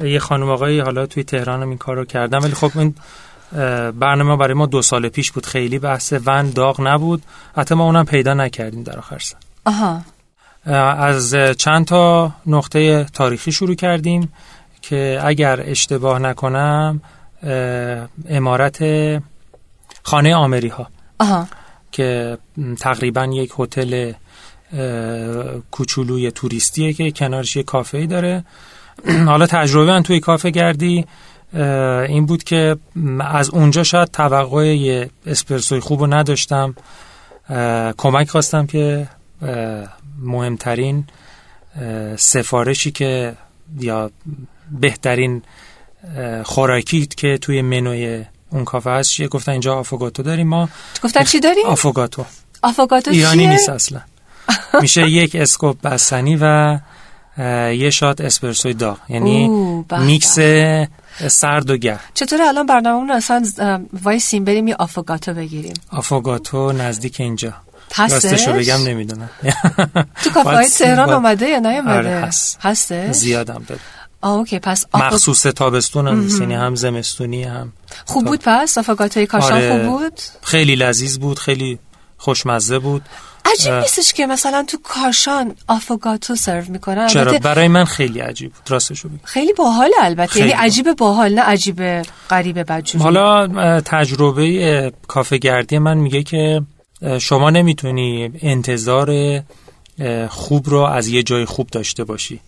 [0.00, 2.38] یه خانم آقایی حالا توی تهران هم این کار رو کردن.
[2.38, 2.94] ولی خب این
[3.98, 5.46] برنامه برای ما دو سال پیش بود.
[5.46, 7.22] خیلی بحث ون داغ نبود.
[7.56, 9.36] حتی ما اونم پیدا نکردیم در آخر سر.
[9.64, 10.00] آها.
[10.64, 14.32] از چند تا نقطه تاریخی شروع کردیم
[14.82, 17.00] که اگر اشتباه نکنم
[18.28, 18.82] امارت
[20.02, 20.86] خانه آمری ها
[21.18, 21.46] آها.
[21.92, 22.38] که
[22.80, 24.12] تقریبا یک هتل
[25.70, 28.44] کوچولوی توریستیه که کنارش یک کافه ای داره.
[29.26, 31.06] حالا تجربه من توی کافه گردی
[32.08, 32.76] این بود که
[33.20, 36.74] از اونجا شاید توقع یه اسپرسوی خوب رو نداشتم.
[37.98, 39.08] کمک خواستم که
[40.18, 41.04] مهمترین
[42.16, 43.36] سفارشی که
[43.80, 44.10] یا
[44.80, 45.42] بهترین
[46.44, 50.68] خوراکی که توی منوی اون کافه هست چیه؟ گفتن اینجا آفوگاتو داریم ما.
[51.02, 52.24] گفتن چی داریم؟ آفوگاتو.
[52.62, 54.00] آفوگاتو ایرانی نیست اصلا.
[54.82, 56.78] میشه یک scoop بستنی و
[57.72, 58.98] یه shot اسپرسوی داغ.
[59.08, 59.48] یعنی.
[60.00, 60.38] میکس
[61.28, 62.00] سرد و گرم.
[62.14, 63.42] چطور الان برنامه اصلا
[64.04, 67.54] وایسیم بریم یه آفوگاتو بگیریم؟ آفوگاتو نزدیک اینجا.
[67.94, 69.30] هستش؟ راستشو بگم نمی‌دونم.
[70.24, 73.80] تو کافه های تهران آمده یا نیومده آره هست هستش زیادم داره
[74.20, 77.72] آه اوکی پس آفو- مخصوص تابستون هم نیست یعنی هم زمستونی هم
[78.06, 79.72] خوب بود پس؟ آفوگاتوی کاشان آره.
[79.72, 81.78] خوب بود؟ خیلی لذیذ بود خیلی
[82.18, 83.02] خوشمزه بود.
[83.52, 83.72] عجیب.
[83.72, 87.06] نیستش که مثلا تو کاشان آفوگاتو سرو می‌کنن.
[87.06, 89.18] چرا؟ برای من خیلی عجیب بود راستشو بگم.
[89.24, 90.62] خیلی باحال البته خیلی یعنی.
[90.62, 91.82] عجیب باحال نه عجیب
[92.30, 93.04] غریبه بدجوری.
[93.04, 96.62] حالا تجربه کافه گردی من میگه که
[97.20, 99.40] شما نمی‌تونی انتظار
[100.28, 102.40] خوب رو از یه جای خوب داشته باشی.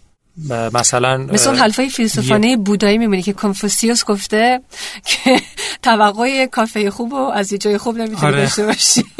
[0.74, 4.60] مثلا مثل اون حلفای فیلسوفانه بودایی میمونی که کنفوسیوس گفته
[5.04, 5.40] که
[5.82, 8.42] توقع کافه خوب رو از یه جای خوب نمی‌تونی آره.
[8.42, 9.04] داشته باشی.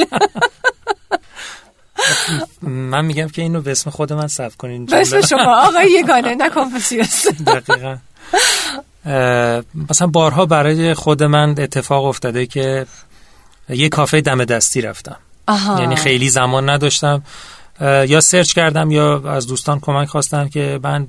[2.63, 4.87] من میگم که اینو به اسم خود من ثبت کنین.
[4.87, 5.67] به اسم شما.
[5.69, 7.27] آقای یگانه نه کنفوسیوس.
[7.29, 7.97] دقیقا.
[9.89, 12.87] مثلا بارها برای خود من اتفاق افتاده که
[13.69, 15.17] یه کافه دم دستی رفتم.
[15.49, 15.81] آها.
[15.81, 17.23] یعنی خیلی زمان نداشتم.
[17.81, 21.07] یا سرچ کردم یا از دوستان کمک خواستم که من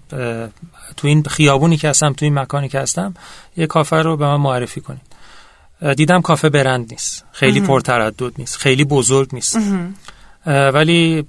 [0.97, 3.13] تو این خیابونی که هستم تو این مکانی که هستم
[3.57, 5.01] یه کافه رو به من معرفی کنید.
[5.95, 7.25] دیدم کافه برند نیست.
[7.31, 8.57] خیلی پرتردد نیست.
[8.57, 9.57] خیلی بزرگ نیست.
[10.45, 11.25] اه، ولی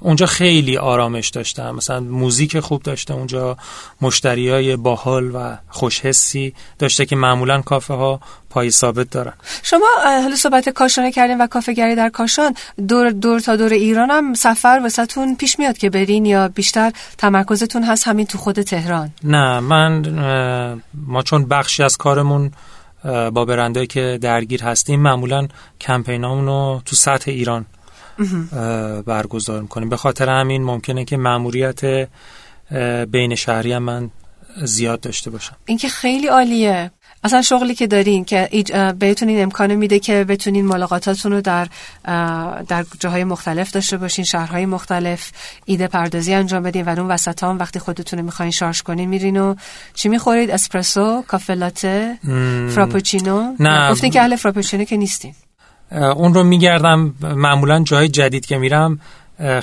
[0.00, 1.70] اونجا خیلی آرامش داشتم.
[1.70, 3.56] مثلا موزیک خوب داشته اونجا
[4.00, 9.32] مشتری های باحال و خوشحسی داشته که معمولا کافه ها پای ثابت دارن.
[9.62, 12.54] شما حالا صحبت کاشانه کردین و کافه گری در کاشان
[12.88, 17.82] دور دور تا دور ایران هم سفر واسهتون پیش میاد که برین یا بیشتر تمرکزتون
[17.82, 20.02] هست همین تو خود تهران؟ نه من
[20.94, 22.50] ما چون بخشی از کارمون
[23.04, 25.48] با برندهایی که درگیر هستیم معمولا
[25.80, 27.66] کمپینامون رو تو سطح ایران
[29.06, 29.88] برگزار می‌کنیم.
[29.88, 32.08] به خاطر همین ممکنه که مأموریت
[33.10, 34.10] بین شهری هم من
[34.64, 35.56] زیاد داشته باشم.
[35.66, 36.90] این که خیلی عالیه.
[37.24, 38.48] اصلا شغلی که دارین که
[38.98, 41.68] بهتون این امکانو میده که بتونین ملاقاتاتون رو در
[42.68, 45.32] در جاهای مختلف داشته باشین شهرهای مختلف
[45.64, 49.36] ایده پردازی انجام بدین و اون وسط هم وقتی خودتون رو می‌خواین شارژ کنین میرین
[49.36, 49.54] و
[49.94, 52.18] چی می‌خورید؟ اسپرسو کافه لاته
[52.74, 53.90] فراپوچینو نه.
[53.90, 55.34] گفتین که اهل فراپوچینو که نیستین.
[55.90, 57.14] اون رو میگردم.
[57.20, 59.00] معمولا جای جدید که میرم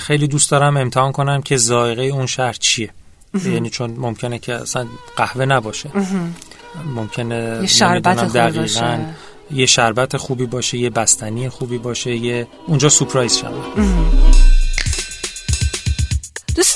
[0.00, 2.90] خیلی دوست دارم امتحان کنم که ذائقه اون شهر چیه.
[3.44, 4.86] یعنی چون ممکنه که اصلا
[5.16, 5.90] قهوه نباشه.
[6.94, 9.14] ممکنه یه شربت خوبی باشه.
[9.50, 13.52] یه شربت خوبی باشه یه بستنی خوبی باشه یه اونجا سورپرایز شم.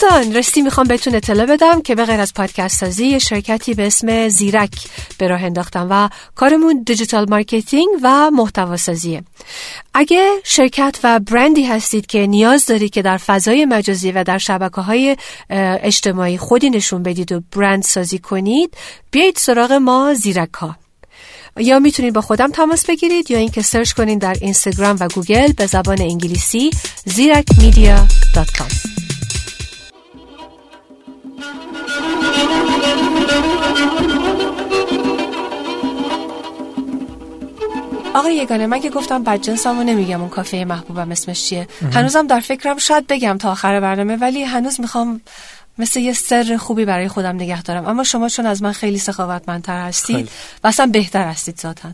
[0.02, 4.28] دوستان راستی می‌خوام بهتون اطلاع بدم که به غیر از پادکست سازی شرکتی به اسم
[4.28, 4.70] زیرک
[5.18, 9.22] به راه انداختم و کارمون digital marketing و محتوا سازیه.
[9.94, 14.80] اگه شرکت و برندی هستید که نیاز دارید که در فضای مجازی و در شبکه
[14.80, 15.16] های
[15.50, 18.76] اجتماعی خودی نشون بدید و برند سازی کنید
[19.10, 20.76] بیایید سراغ ما زیرک ها
[21.56, 25.66] یا می‌تونید با خودم تماس بگیرید یا اینکه search کنید در اینستاگرام و گوگل به
[25.66, 26.70] زبان انگلیسی
[27.08, 28.92] zirakmedia.com
[38.14, 42.78] آقای یگانه من که گفتم بدجنسمو نمیگم اون کافه محبوبم اسمش چیه؟ هنوزم در فکرم
[42.78, 45.20] شاید بگم تا آخر برنامه ولی هنوز می‌خوام
[45.78, 47.86] مثل یه سر خوبی برای خودم نگه دارم.
[47.88, 50.28] اما شما چون از من خیلی سخاوتمندتر هستید خیلی.
[50.64, 51.90] و اصلا بهتر هستید ذاتا.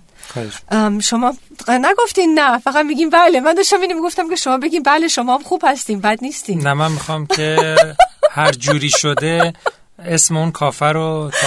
[1.01, 1.35] شما
[1.69, 3.41] نگفتین نه فقط میگین بله.
[3.41, 6.75] من داشتم اینو می‌گفتم که شما بگین بله شما هم خوب هستین بد نیستین نه
[6.75, 7.57] من می‌خوام که
[8.31, 9.53] هر جوری شده
[10.05, 11.47] اسم اون کافه رو تا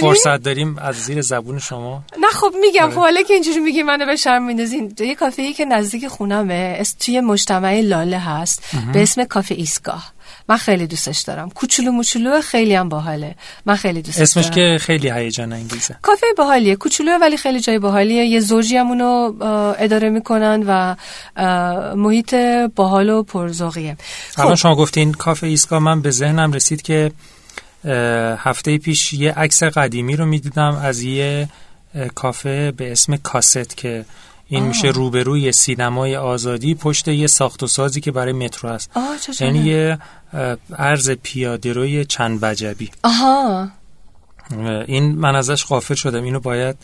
[0.00, 2.04] فرصت داریم از زیر زبون شما.
[2.20, 2.90] نه خب میگم.
[2.90, 6.82] خب حالا که اینجوری میگی منو به شرم میندازین یه کافه ای که نزدیک خونمه
[7.00, 10.13] توی مجتمع لاله هست به اسم کافه ایستگاه.
[10.48, 11.50] من خیلی دوستش دارم.
[11.50, 13.34] کوچولو موچولو خیلی هم باحاله.
[13.66, 14.54] من خیلی دوستش اسمش دارم.
[14.54, 15.96] که خیلی هیجان انگیزه.
[16.02, 18.24] کافه باحالیه کوچولو ولی خیلی جای باحالیه.
[18.24, 19.32] یه زوجی هم اونو
[19.78, 20.96] اداره می‌کنن و
[21.96, 22.34] محیط
[22.76, 23.96] باحال و پرزوقیه.
[24.36, 27.12] الان شما گفتین کافه ایسکا من به ذهنم رسید که
[28.38, 31.48] هفته پیش یه عکس قدیمی رو می‌دیدم از یه
[32.14, 34.04] کافه به اسم کاست که
[34.48, 34.68] این آه.
[34.68, 38.90] میشه روبروی سینمای آزادی پشت یه ساخت و سازی که برای مترو هست
[39.40, 39.58] یعنی.
[39.58, 39.98] یه
[40.78, 43.68] عرض پیاده روی چند وجبی آها
[44.86, 46.76] این من ازش غافل شدم اینو باید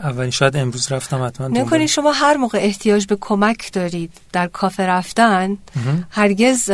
[0.00, 4.86] اولین شاید امروز رفتم حتما نکنید شما هر موقع احتیاج به کمک دارید در کافه
[4.86, 5.58] رفتن.
[6.10, 6.70] هرگز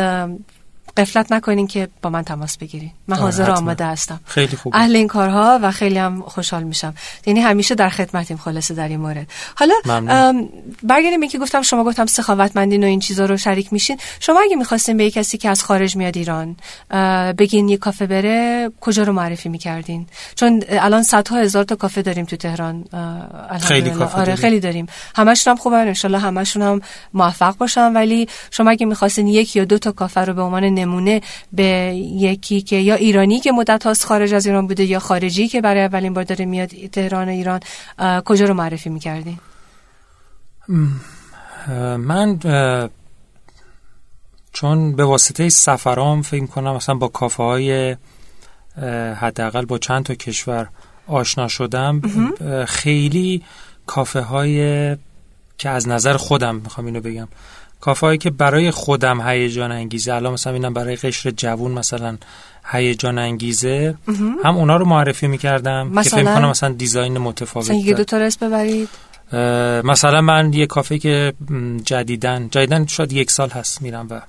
[0.99, 2.91] قفلت نکنین که با من تماس بگیرین.
[3.09, 3.57] من حاضر حتما.
[3.57, 4.21] آماده هستم.
[4.25, 4.73] خیلی خوب.
[4.77, 6.95] اهل این کارها و خیلی هم خوشحال میشم.
[7.27, 9.27] یعنی همیشه در خدمتیم خلاصه در این مورد.
[9.55, 9.75] حالا
[10.83, 13.99] برگردیم اینکه گفتم شما گفتم سخاوتمندین و این چیزا رو شریک میشین.
[14.21, 16.57] شما اگه می‌خواستین به کسی که از خارج میاد ایران
[17.39, 22.25] بگین یه کافه بره کجا رو معرفی می‌کردین؟ چون الان صدها هزار تا کافه داریم
[22.25, 22.85] تو تهران.
[23.61, 24.35] خیلی کافه آره.
[24.35, 24.87] خیلی داریم.
[25.17, 26.81] همشون هم خوبن انشالله همشون هم
[27.15, 27.93] موفق باشن.
[27.93, 31.21] ولی شما اگه می‌خواستین یک یا دو تا کافه رو به عنوان نمونه
[31.53, 31.65] به
[31.97, 35.83] یکی که یا ایرانی که مدت هاست خارج از ایران بوده یا خارجی که برای
[35.83, 37.61] اولین بار داره میاد تهران و ایران
[38.25, 39.39] کجا رو معرفی می‌کردین
[41.99, 42.39] من
[44.53, 47.97] چون به واسطه سفرام فکر کنم مثلا با کافه های
[49.21, 50.69] حداقل با چند تا کشور
[51.07, 52.01] آشنا شدم
[52.67, 53.43] خیلی
[53.87, 54.97] کافه های
[55.59, 57.29] که از نظر خودم می‌خوام اینو بگم
[57.81, 62.19] کافه هایی که برای خودم هیجان انگیزه الان مثلا اینم برای قشر جوون مثلا
[62.65, 63.95] هیجان انگیزه
[64.45, 67.95] هم اونا رو معرفی می‌کردم که مثلا؟ فکر کنم مثلا دیزاین متفاوت مثلا داره.
[67.95, 68.89] دو تا رس ببرید
[69.85, 71.33] مثلا من یه کافه که
[71.85, 74.21] جدیدن جدیدن شاید یک سال هست میرم و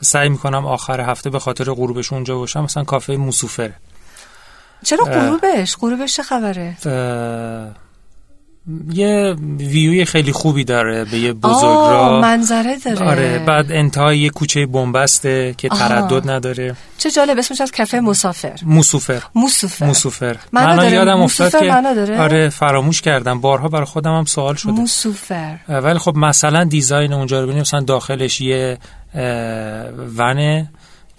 [0.00, 3.74] سعی می‌کنم آخر هفته به خاطر غروبش اونجا باشم مثلا کافه موسوفره
[4.84, 5.04] چرا.
[5.04, 6.76] غروبش غروبش چه خبره
[8.92, 13.06] یه ویوی خیلی خوبی داره به یه آه بزرگراه منظره داره.
[13.06, 15.88] آره بعد انتهای یه کوچه بنبسته که آها.
[15.88, 16.76] تردد نداره.
[16.98, 18.60] چه جالب اسمش از کافه مسافر.
[18.62, 19.22] موسوفر.
[19.34, 19.86] موسوفر.
[19.86, 20.36] موسوفر.
[20.52, 21.72] من داره؟ یادم افتاد که؟
[22.18, 23.40] آره فراموش کردم.
[23.40, 24.72] بارها برای خودم هم سوال شده.
[24.72, 25.58] موسوفر.
[25.68, 28.78] ولی خب مثلا دیزاین اونجا رو ببینیم مثلا داخلش یه
[30.16, 30.70] ونه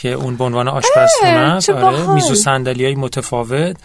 [0.05, 2.13] که اون به عنوان آشپزخونه است آره.
[2.13, 3.77] میز و صندلی های متفاوت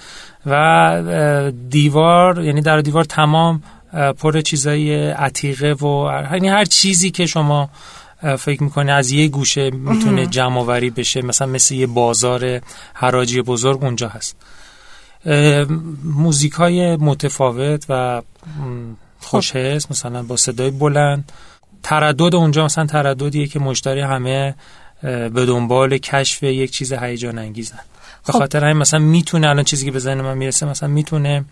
[0.46, 3.62] و دیوار یعنی در دیوار تمام
[4.18, 7.70] پر چیزای عتیقه و یعنی هر چیزی که شما
[8.38, 12.60] فکر می‌کنه از یه گوشه می‌تونه جمع آوری بشه مثلا مثل یه بازار
[12.94, 14.36] حراجی بزرگ اونجا هست.
[16.04, 18.22] موزیک های متفاوت و م،
[19.20, 21.32] خوشحس مثلا با صدای بلند.
[21.82, 24.54] تردد اونجا مثلا ترددیه که مشتری همه
[25.02, 27.80] به دنبال کشف یک چیز هیجان انگیزن
[28.26, 28.38] به خب.
[28.38, 31.44] خاطر همین مثلا می‌تونه الان چیزی که به ذهن من می‌رسه مثلا می‌تونه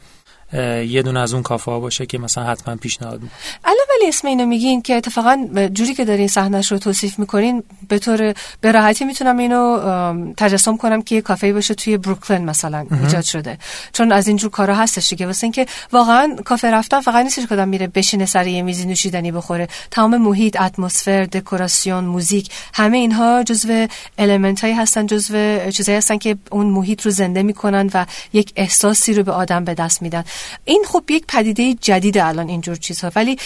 [0.53, 3.39] یه دونه از اون کافه ها باشه که مثلا حتما پیشنهاد می‌کنم.
[3.65, 7.99] الان ولی اسم اینو میگین که اتفاقا جوری که دارین صحنش رو توصیف می‌کنین به
[7.99, 13.25] طور به راحتی می‌تونم اینو تجسم کنم که یه کافه باشه توی بروکلین مثلا ایجاد
[13.25, 13.59] شده.
[13.93, 15.27] چون از اینجور کارا هستش دیگه.
[15.27, 19.33] واسه اینکه واقعا کافه رفتن فقط نیستش که آدم میره بشینه سر یه میزی نوشیدنی
[19.33, 19.69] بخوره.
[19.91, 23.87] تمام محیط اتمسفر دکوراسیون موزیک همه اینها جزو
[24.19, 29.15] المنت هایی هستن جزو چیزایی هستن که اون محیط رو زنده می‌کنن و یک احساسی
[29.15, 30.25] رو به آدم به دست میدن.
[30.65, 33.11] این خب یک پدیده جدید الان اینجور چیزها.
[33.17, 33.39] ولی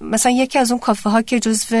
[0.00, 1.76] مثلا یکی از اون کافه ها که جزو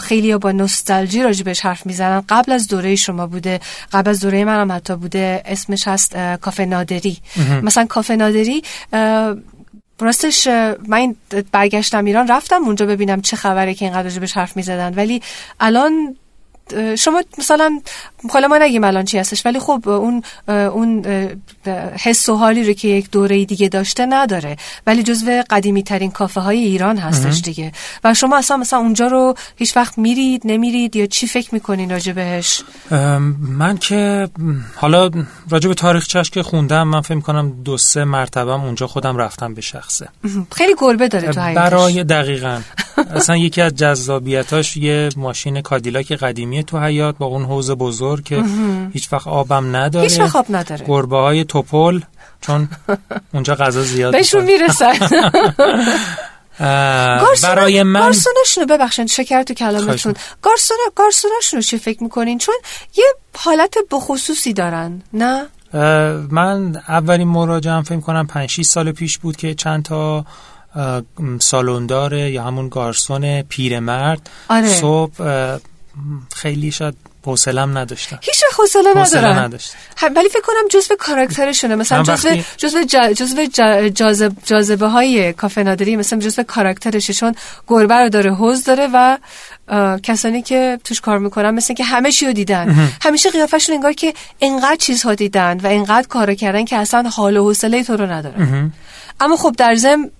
[0.00, 3.60] خیلی با نوستالژی راجبش حرف می‌زنن قبل از دوره شما بوده
[3.92, 7.18] قبل از دوره منم حتی بوده اسمش هست کافه نادری.
[7.62, 8.62] مثلا کافه نادری
[10.00, 10.46] راستش
[10.86, 11.14] من
[11.52, 14.94] برگشتم ایران رفتم اونجا ببینم چه خبره که اینقدر راجبش حرف می‌زدن.
[14.94, 15.22] ولی
[15.60, 16.16] الان
[16.98, 17.80] شما مثلا
[18.30, 21.06] حالا ما نگیم الان چی هستش ولی خب اون اون
[21.98, 24.56] حس و حالی رو که یک دوره دیگه داشته نداره.
[24.86, 27.72] ولی جزو قدیمی ترین کافه های ایران هستش دیگه.
[28.04, 32.12] و شما اصلا مثلا اونجا رو هیچ وقت میرید نمیرید یا چی فکر می‌کنین راجع
[32.12, 32.62] بهش؟
[33.38, 34.28] من که
[34.74, 35.10] حالا
[35.50, 39.60] راجع به تاریخچش که خوندم من فکر کنم دو سه مرتبه اونجا خودم رفتم به
[39.60, 40.08] شخصه.
[40.52, 42.60] خیلی گربه داره تو حیاتش برای دقیقا.
[43.14, 48.44] اصلا یکی از جذابیتاش یه ماشین کادیلاک قدیمی تو حیات با اون حوز بزرگ که
[48.92, 50.08] هیچ وقت آبم نداره.
[50.08, 50.84] هیچ وقت آب نداره.
[50.86, 52.00] گربه های توپل
[52.40, 52.68] چون
[53.34, 54.44] اونجا غذا زیاد بهشون.
[54.44, 54.92] می‌رسن.
[57.42, 60.14] برای من گارسوناشونو ببخشید شکر تو کلامتون.
[60.42, 62.54] گارسونا گارسوناشونو چی فکر می‌کنین؟ چون
[62.96, 63.04] یه
[63.36, 65.46] حالت بخصوصی دارن نه؟
[66.30, 70.24] من اولین مراجعم فکر کنم 5 6 سال پیش بود که چند تا
[71.38, 74.30] سالوندار یا همون گارسون پیرمرد.
[74.48, 74.68] آره.
[74.68, 75.12] صبح
[76.34, 76.94] خیلی شاید
[77.26, 78.18] حوصله‌ام نداشتم.
[78.22, 79.72] هیچ حوصله ندارن نداشت
[80.16, 81.74] ولی فکر کنم جزو کاراکترشونه.
[81.74, 82.02] مثلا
[82.56, 87.34] جزو جا- جاذب جاذبه های کافه نادری مثلا جزو کاراکترشه چون
[87.68, 89.18] گربه رو داره حوز داره و
[90.02, 94.14] کسانی که توش کار می‌کنن مثل که همه چی رو دیدن همیشه قیافشون انگار که
[94.40, 98.72] انقدر چیزها دیدن و انقدر کار کردن که اصلا حال و حوصله تو رو ندارن
[99.20, 100.10] اما خب در ضمن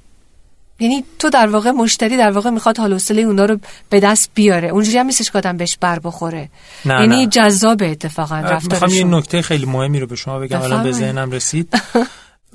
[0.82, 3.58] یعنی تو در واقع مشتری در واقع می‌خواد حال حوصله اونا رو
[3.90, 4.68] به دست بیاره.
[4.68, 6.48] اونجوری هم نیستش که آدم بهش بر بخوره.
[6.84, 7.26] نه، یعنی.
[7.26, 10.92] جذاب اتفاقا می‌خوام یه رفتارشون نکته خیلی مهمی رو به شما بگم الان به.
[10.92, 11.74] ذهنم رسید.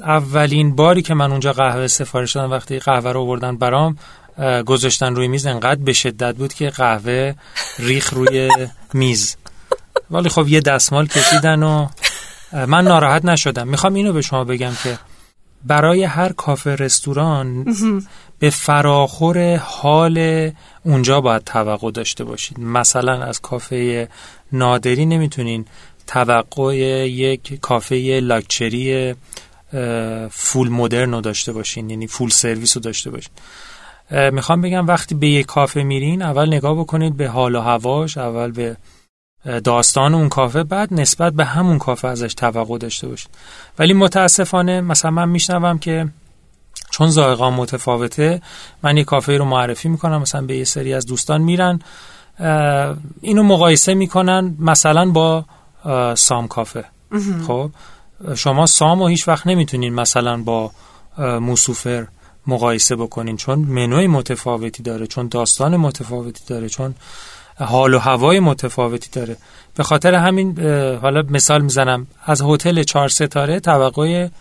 [0.02, 3.98] اولین باری که من اونجا قهوه سفارش دادم وقتی قهوه رو آوردن برام
[4.66, 7.34] گذاشتن روی میز انقدر به شدت بود که قهوه
[7.80, 8.50] ریخ روی
[8.94, 9.36] میز.
[10.12, 11.88] ولی خب یه دستمال کشیدن و
[12.68, 13.68] من ناراحت نشدم.
[13.68, 14.98] می‌خوام اینو به شما بگم که
[15.66, 17.76] برای هر کافه رستوران
[18.40, 20.52] به فراخور حال
[20.84, 22.60] اونجا باید توقع داشته باشید.
[22.60, 24.10] مثلا از کافه
[24.52, 25.66] نادری نمی‌تونین
[26.08, 26.76] توقع
[27.10, 29.16] یک کافه لاکچری
[30.32, 33.32] فول مدرن رو داشته باشین یعنی فول سرویس رو داشته باشین.
[34.32, 38.52] می‌خوام بگم وقتی به یک کافه میرین اول نگاه بکنید به حال و هواش اول
[38.52, 38.78] به
[39.64, 43.30] داستان اون کافه بعد نسبت به همون کافه ازش توقع داشته باشید
[43.80, 46.08] ولی متاسفانه مثلا من میشنوم که
[46.92, 48.42] چون ذائقه متفاوته
[48.84, 51.80] من یه کافه رو معرفی می‌کنم مثلا به یه سری از دوستان میرن
[53.22, 55.46] اینو مقایسه می‌کنن مثلا با
[56.16, 56.86] سام کافه.
[57.48, 57.72] خب؟
[58.36, 60.72] شما سام و هیچ وقت نمی‌تونین مثلا با
[61.18, 62.08] موسوفر
[62.48, 66.96] مقایسه بکنین چون منوی متفاوتی داره چون داستان متفاوتی داره چون
[67.60, 69.38] حال و هوای متفاوتی داره.
[69.76, 70.60] به خاطر همین
[71.02, 72.08] حالا مثال می‌زنم.
[72.26, 74.32] از هتل چهار ستاره طبقه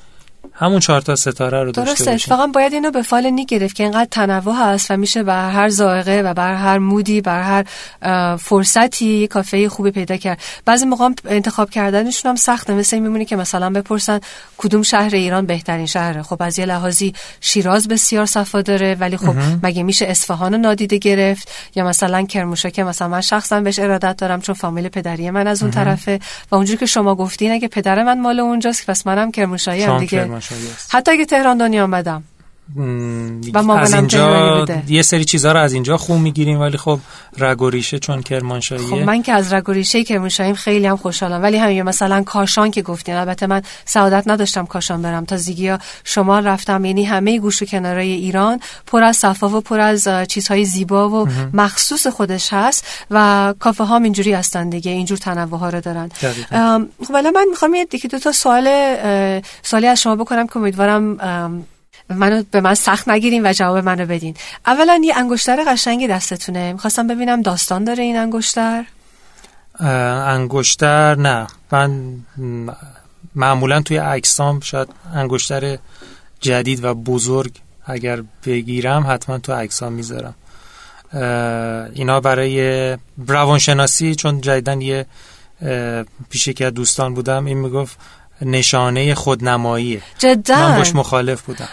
[0.59, 3.83] همون چهار تا ستاره رو داشته درسته اتفاقا باید اینو به فال نی گرفت که
[3.83, 7.65] اینقدر تنوع هست و میشه بر هر ذائقه و بر هر مودی بر هر
[8.37, 10.39] فرصتی یه کافه خوبی پیدا کرد.
[10.65, 12.75] بعضی موقع انتخاب کردنشون هم سخته.
[12.75, 14.21] مثل این میمونه که مثلا بپرسن
[14.59, 16.23] کدوم شهر ایران بهترین شهره.
[16.23, 20.99] خب از یه لحاظی شیراز بسیار صفا داره ولی خب مگه میشه اصفهان رو نادیده
[20.99, 25.47] گرفت؟ یا مثلا کرمانشاه که مثلا من شخصا بهش ارادت دارم چون فامیل پدری من
[25.47, 26.21] از اون طرفه.
[26.51, 30.29] و اونجوری که شما گفتین اگه پدر من مال اونجاست پس منم کرمانشاهی هم دیگه.
[30.91, 32.25] حتی اگه تهران دنیا آمدم.
[33.55, 36.99] و از اینجا یه سری چیزها رو از اینجا خون می‌گیریم ولی خب
[37.39, 38.87] رگ و ریشه چون کرمانشاهیه.
[38.87, 41.43] خب من که از رگ و ریشه کرمانشاهیم خیلی هم خوشحالم.
[41.43, 45.25] ولی همین مثلا کاشان که گفتین البته من سعادت نداشتم کاشان برم.
[45.25, 49.81] تا زیگیا شما رفتم یعنی همه گوش و کنارای ایران پر از صفا و پر
[49.81, 54.91] از چیزهای زیبا و مخصوص خودش هست و کافه ها اینجوری هستن دیگه.
[54.91, 56.09] اینجور تنوع ها رو دارن.
[57.07, 58.97] خب من می‌خوام یه دو تا سوال
[59.63, 61.17] سوالی از شما بکنم که امیدوارم
[62.11, 64.35] منو به من سخت نگیرین و جواب منو بدین.
[64.67, 66.73] اولا یه انگشتر قشنگی دستتونه.
[66.73, 68.85] می‌خواستم ببینم داستان داره این انگشتر.
[69.81, 71.47] انگشتر نه.
[71.73, 72.15] من
[73.35, 75.79] معمولا توی عکسام شاید انگشتر
[76.41, 77.53] جدید و بزرگ
[77.87, 80.35] اگر بگیرم حتما تو عکسام می‌ذارم.
[81.95, 85.07] اینا برای روانشناسی چون جدیدن یه
[86.31, 87.99] پیش که دوستان بودم این می‌گفت
[88.43, 90.03] نشانه خودنماییه.
[90.19, 90.57] جدا.
[90.57, 91.69] من باش مخالف بودم.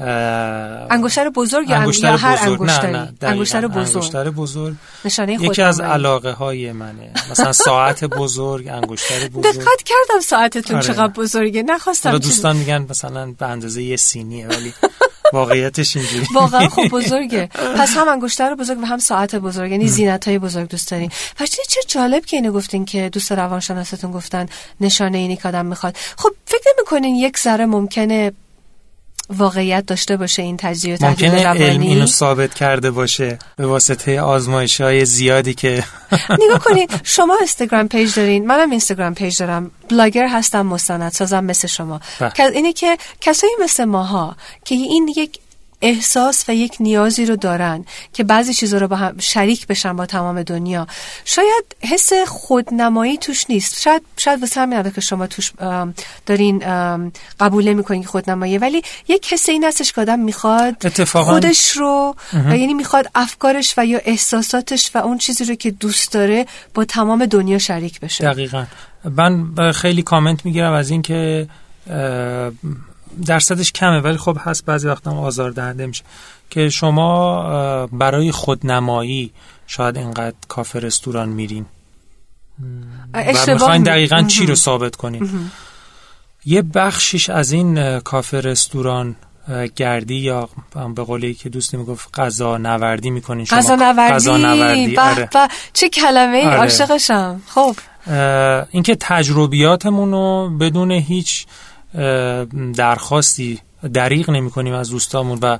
[0.00, 2.60] انگشتر بزرگ انگشتر یا هر بزرگ.
[2.60, 3.96] انگشتری؟ نه نه انگشتر بزرگ.
[3.96, 4.74] انگشتر بزرگ.
[5.04, 5.80] نشانه یکی از.
[5.80, 7.10] علاقه های منه.
[7.30, 9.54] مثلا ساعت بزرگ انگشتر بزرگ.
[9.54, 10.86] دقت کردم ساعتتون آره.
[10.86, 11.62] چقدر بزرگه.
[11.62, 14.74] نخواستم دوستان میگن مثلا به اندازه یه سینیه ولی
[15.32, 16.26] واقعیتش اینجوری.
[16.34, 17.46] واقعا خب بزرگه.
[17.78, 19.70] پس هم انگشتر بزرگ و هم ساعت بزرگ.
[19.70, 21.10] یعنی زینت های بزرگ دوست دارین.
[21.36, 24.46] پس چه چه جالب که اینو گفتین که دوست روانشناستون گفتن
[24.80, 25.96] نشانه اینی که آدم می‌خواد.
[26.16, 28.32] خب فکر نمی‌کنین یک ذره ممکنه
[29.30, 33.66] واقعیت داشته باشه این تجزیه و تحلیل ممکنه علم روانی اینو ثابت کرده باشه به
[33.66, 35.84] واسطه آزمایش های زیادی که
[36.44, 41.68] نگاه کنین شما اینستاگرام page دارین منم اینستاگرام page دارم بلاگر هستم مستند سازم مثل
[41.68, 42.30] شما بله.
[42.30, 45.38] که اینه که کسایی مثل ماها که این یک
[45.82, 50.06] احساس و یک نیازی رو دارن که بعضی چیزا رو با هم شریک بشن با
[50.06, 50.86] تمام دنیا.
[51.24, 53.80] شاید حس خودنمایی توش نیست.
[53.82, 55.52] شاید شاید واسه همین که شما توش
[56.26, 56.58] دارین
[57.40, 62.16] قبول نمی‌کنین که خودنماییه ولی یک حس این هستش که آدم می‌خواد اتفاقاً- خودش رو
[62.32, 66.84] و یعنی می‌خواد افکارش و یا احساساتش و اون چیزی رو که دوست داره با
[66.84, 68.24] تمام دنیا شریک بشه.
[68.24, 68.64] دقیقا.
[69.04, 71.48] من خیلی کامنت می‌گیرم از این که
[71.90, 72.50] اه،
[73.26, 76.04] درصدش کمه ولی خب هست بعضی وقتا آزار دهنده میشه.
[76.50, 79.30] که شما برای خودنمایی
[79.66, 81.66] شاید اینقدر کافه رستوران میرین.
[83.14, 84.54] و می‌خواین می- دقیقا چی رو.
[84.54, 85.50] ثابت کنین.
[86.44, 89.16] یه بخشیش از این کافه رستوران
[89.76, 90.48] گردی یا
[90.94, 93.58] به قولی که دوستی می‌گفت غذا نوردی می‌کنین شما.
[93.58, 95.28] غذا نوردی؟ غذا نوردی به آره.
[95.32, 96.56] به چه کلمه ای آره.
[96.56, 97.42] عاشقشم.
[97.46, 97.76] خب.
[98.70, 101.46] اینکه تجربیاتمون رو بدون هیچ
[102.74, 103.60] درخواستی
[103.92, 105.58] دریغ نمی کنیم از دوستامون و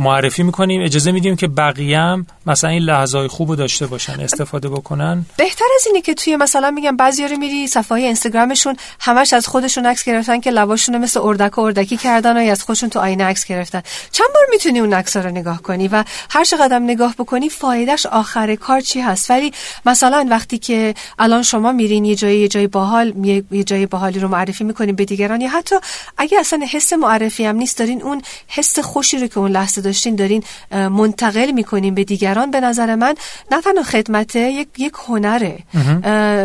[0.00, 4.68] معرفی می‌کنیم اجازه میدیم که بقیه هم مثلا این لحظه خوب رو داشته باشن استفاده
[4.68, 5.24] بکنن.
[5.36, 9.46] بهتر از اینه که توی مثلا میگم بعضی رو میری صفحه های اینستاگرامشون همش از
[9.46, 13.24] خودشون عکس گرفتن که لباشون مثل اردک و اردکی کردن و از خودشون تو آینه
[13.24, 13.82] عکس گرفتن.
[14.12, 18.54] چند بار می‌تونی اون عکس رو نگاه کنی و هر چقدر نگاه بکنی فایدهش آخر
[18.54, 19.52] کار چی هست؟ ولی
[19.86, 24.28] مثلا وقتی که الان شما میرین یه جای یه جای باحال یه جای باحالی رو
[24.28, 25.76] معرفی می‌کنین به دیگران یا حتی
[26.18, 30.14] اگه اصلا حس معرفی هم نیست دارین اون حس خوشی رو که اون لحظه داشتین
[30.14, 33.14] دارین منتقل می‌کنین به دیگران به نظر من
[33.52, 35.58] نه تنها خدمته یک یک هنره.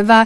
[0.08, 0.26] و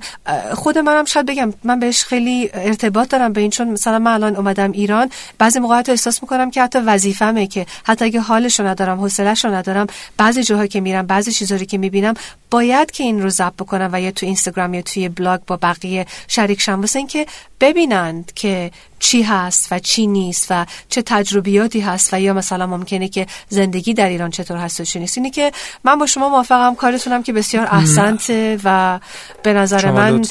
[0.53, 4.36] خود منم شاید بگم من بهش خیلی ارتباط دارم به این چون مثلا من الان
[4.36, 8.99] اومدم ایران بعضی موقعات احساس می‌کنم که حتی وظیفمه که حتی اگه حالش رو ندارم
[8.99, 12.13] حوصله‌اش رو ندارم بعضی جاها که میرم بعضی چیزایی که می‌بینم
[12.51, 16.05] باید که این رو ضبط بکنم و یا تو اینستاگرام یا توی بلاگ با بقیه
[16.27, 17.25] شریک شم واسه اینکه
[17.61, 23.07] ببینند که چی هست و چی نیست و چه تجربیاتی هست و یا مثلا ممکنه
[23.07, 25.17] که زندگی در ایران چطور هست و چی نیست.
[25.17, 25.51] اینه که
[25.83, 28.99] من با شما موافقم کارتونم که بسیار احسنته و
[29.43, 30.25] به نظر من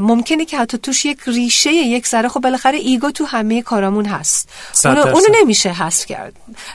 [0.00, 4.48] ممکنه که حتی توش یک ریشه یک ذره خب بالاخره ego تو همه کارامون هست.
[4.84, 6.32] اونو, اونو نمیشه حذف کرد.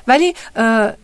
[0.08, 0.34] ولی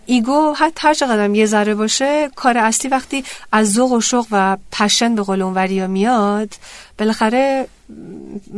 [0.06, 4.58] ایگو حتی هر چقدر یه ذره باشه کار اصلی وقتی از ذوق و شوق و
[4.72, 6.54] پشن به قول اونوریا میاد
[6.98, 7.68] بالاخره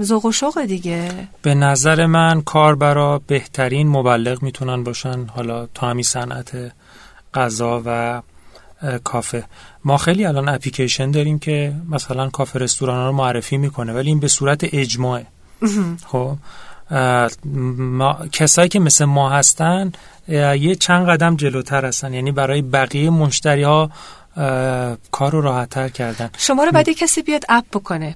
[0.02, 1.12] ذوق و شوق دیگه.
[1.42, 6.52] به نظر من کار برا بهترین مبلغ می‌تونن باشن حالا تا همین صنعت
[7.34, 8.22] غذا و
[9.04, 9.44] کافه.
[9.86, 14.28] ما خیلی الان اپلیکیشن داریم که مثلا کافه رستوران رو معرفی می‌کنه ولی این به
[14.28, 15.26] صورت اجماعه.
[16.06, 16.36] خب
[17.78, 19.92] ما کسایی که مثل ما هستن
[20.28, 22.14] یه چند قدم جلوتر هستن.
[22.14, 23.92] یعنی برای بقیه مشتری ها
[25.12, 26.30] کار رو راحت تر کردن.
[26.38, 28.16] شما رو باید کسی بیاد اپ بکنه.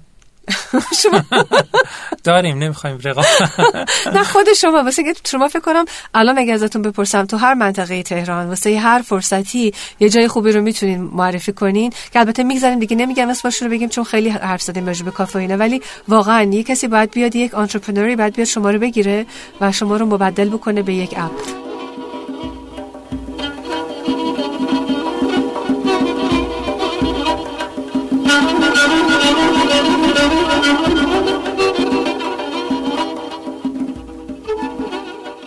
[1.01, 1.21] شما
[2.23, 3.27] داریم نمی‌خوایم رقابت.
[4.15, 4.83] نه خود شما.
[4.83, 9.01] واسه که شما فکر کنم الان اگه ازتون بپرسم تو هر منطقه تهران واسه هر
[9.01, 13.69] فرصتی یه جای خوبی رو می‌تونین معرفی کنین که البته می‌گذاریم دیگه نمیگم اسمش رو
[13.69, 17.53] بگیم چون خیلی حرف زدیم راجع به کافه ولی واقعا یه کسی باید بیاد یک
[17.53, 19.25] آنترپرنوری باید بیاد شما رو بگیره
[19.61, 21.70] و شما رو مبدل بکنه به یک اپ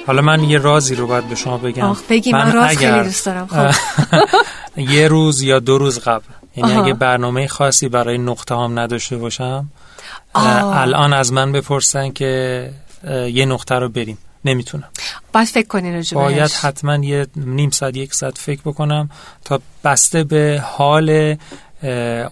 [0.06, 1.84] حالا من یه رازی رو باید به شما بگم.
[1.84, 3.46] آخ بگی من, راز خیلی دوست دارم.
[3.46, 3.70] خب.
[4.94, 6.24] یه روز یا دو روز قبل.
[6.56, 9.68] یعنی اگه برنامه خاصی برای نقطه هم نداشته باشم
[10.34, 12.70] الان از من بپرسن که
[13.32, 14.18] یه نقطه رو بریم.
[14.44, 14.88] نمی‌تونم.
[15.32, 19.10] باید فکر کنی باید حتما یه نیم ساعت یک ساعت فکر بکنم
[19.44, 21.36] تا بسته به حال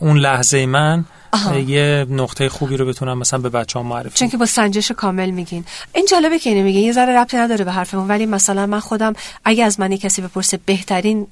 [0.01, 1.59] اون لحظه من آها.
[1.59, 5.30] یه نقطه خوبی رو بتونم مثلا به بچه ها معرفی چون که با سنجش کامل
[5.30, 5.64] میگین.
[5.95, 6.85] این جالبه که اینو میگین.
[6.85, 8.09] یه ذره ربطی نداره به حرفمون.
[8.09, 9.12] ولی مثلا من خودم
[9.45, 11.26] اگه از من کسی بپرسه بهترین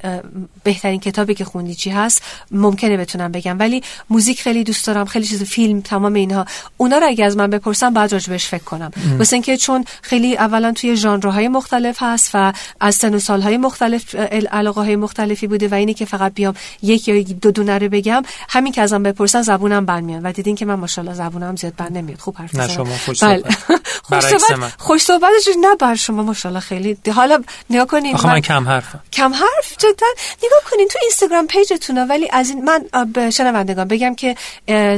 [0.65, 3.59] بهترین کتابی که خوندی چی هست ممکنه بتونم بگم.
[3.59, 5.05] ولی موزیک خیلی دوست دارم.
[5.05, 6.45] خیلی چیز فیلم تمام اینها.
[6.77, 8.91] اونا رو اگه از من بپرسم بعد راجبش فکر کنم.
[9.19, 14.15] واسه اینکه چون خیلی اولا توی ژانرهای مختلف هست و از سن و سالهای مختلف
[14.53, 18.23] علاقه های مختلفی بوده و اینی که فقط بیام یک یا دو دونه رو بگم.
[18.49, 21.97] همین که ازم بپرسن زبونم بند میاد و دیدین که من ماشاءالله زبونم زیاد بند
[21.99, 22.19] نمیاد.
[22.19, 23.43] خوب حرف نه شما خوش بله.
[24.09, 26.97] خوش صحبت خوش صحبتش نه بر شما ماشاءالله خیلی.
[27.15, 29.01] حالا نگاه کنین آخه من کم حرفم.
[29.13, 30.07] کم حرف؟ جدا.
[30.39, 34.35] نگاه کنین تو اینستاگرام page تون ولی از این من به شنوندگان بگم که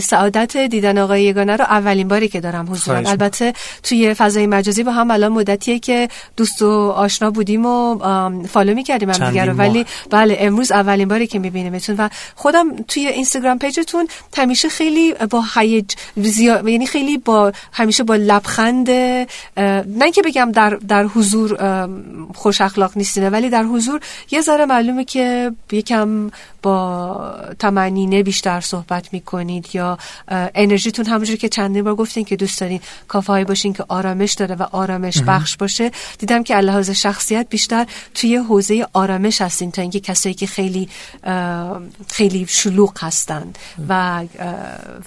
[0.01, 4.93] سعادت دیدن آقای یگانه رو اولین باری که دارم حضور البته توی فضای مجازی با
[4.93, 7.99] هم الان مدتیه که دوست و آشنا بودیم و
[8.47, 9.53] follow می‌کردیم هم دیگه رو.
[9.53, 15.15] ولی بله امروز اولین باری که می‌بینیمتون و خودم توی اینستاگرام page تون همیشه خیلی
[15.31, 21.59] با هیج زیاد یعنی خیلی با همیشه با لبخند نه که بگم در در حضور
[22.35, 26.31] خوش اخلاق نیستینه ولی در حضور یه ذره معلومه که یکم
[26.63, 32.81] با تمنینه بیشتر صحبت می‌کنید یا انرژیتون همونجور که چندین بار گفتین که دوست دارین
[33.09, 35.91] کافه باشین که آرامش داره و آرامش بخش باشه.
[36.19, 40.89] دیدم که لحاظ شخصیت بیشتر توی حوزه آرامش هستین تا اینکه کسایی که خیلی
[42.09, 43.53] خیلی شلوغ هستن
[43.89, 44.25] و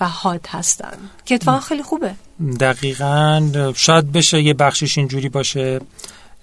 [0.02, 0.98] و حاد هستن.
[1.26, 2.14] که اتفاقا خیلی خوبه.
[2.60, 5.82] دقیقا شاید بشه یه بخشش اینجوری باشه.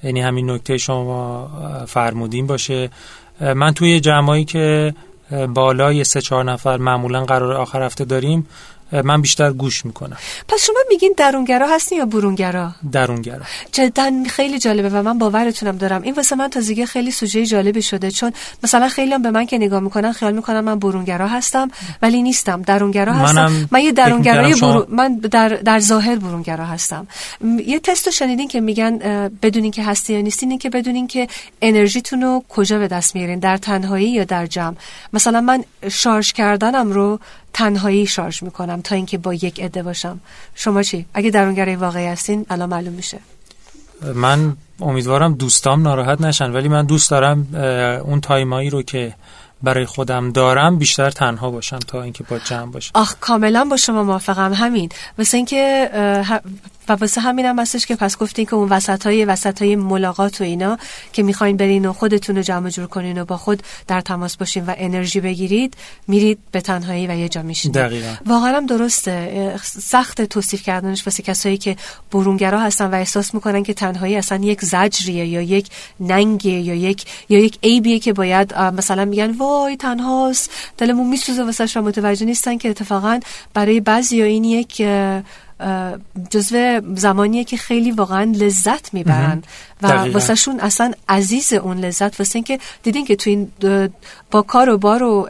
[0.03, 1.51] یعنی همین نکته شما
[1.89, 2.91] فرمودین باشه.
[3.41, 4.95] من توی جمعایی که
[5.49, 8.47] بالای سه چهار نفر معمولا قرار آخر هفته داریم
[8.93, 10.16] من بیشتر گوش می‌کنم.
[10.49, 13.40] پس شما میگین درونگرا هستین یا برونگرا؟ درونگرا.
[13.72, 16.03] جدا خیلی جالبه و من باورتونم دارم.
[16.03, 18.32] این واسه من تازگی خیلی سوژه جالبی شده چون
[18.64, 21.70] مثلا خیلی هم به من که نگاه می‌کنن خیال می‌کنم من برونگرا هستم
[22.03, 22.62] ولی نیستم.
[22.62, 23.68] درونگرا هستم.
[23.70, 24.86] من یه درونگرای برو...
[24.88, 27.07] من در در ظاهر برونگرا هستم.
[27.66, 28.99] یه تست شنیدین که میگن
[29.43, 31.28] بدونین که هستی یا نیستین که بدونین که
[31.62, 34.74] انرژیتون رو کجا به دست میارین؟ در تنهایی یا در جمع؟
[35.12, 37.20] مثلا من شارژ کردنم رو
[37.53, 40.20] تنهایی شارژ می‌کنم تا اینکه با یک عده باشم.
[40.55, 43.18] شما چی؟ اگه درونگرای واقعی هستین الان معلوم میشه.
[44.14, 47.55] من امیدوارم دوستام ناراحت نشن ولی من دوست دارم
[48.05, 49.14] اون تایمایی رو که
[49.62, 52.90] برای خودم دارم بیشتر تنها باشم تا اینکه با جمع باشم.
[52.94, 54.53] آخ کاملا با شما موافقم.
[54.53, 54.88] همین.
[55.18, 55.90] مثل اینکه
[56.89, 60.41] و واسه همین هم هستش که پس گفتین که اون وسط های وسط های ملاقات
[60.41, 60.78] و اینا
[61.12, 64.66] که می‌خواین برین و خودتون رو جمع جور کنین و با خود در تماس باشین
[64.66, 65.74] و انرژی بگیرید
[66.09, 68.14] میرید به تنهایی و یه جا میشین دقیقا.
[68.26, 69.55] واقعا هم درسته.
[69.62, 71.76] سخت توصیف کردنش واسه کسایی که
[72.12, 75.68] برونگرا هستن و احساس می‌کنن که تنهایی اصلا یک زجریه یا یک
[76.01, 80.51] ننگه یا یک یا یک عیبیه که باید مثلا میگن وای تنهاست.
[80.78, 83.20] دلمون میسوزه واسه و متوجه نیستن که اتفاقا
[83.55, 84.83] برای بعضی یا این یک
[86.30, 89.42] جزو زمانیه که خیلی واقعا لذت می‌برن.
[89.82, 92.20] و واسه شون اصلا عزیز اون لذت.
[92.20, 93.52] واسه اینکه دیدین که تو این
[94.30, 95.28] با کار و بار و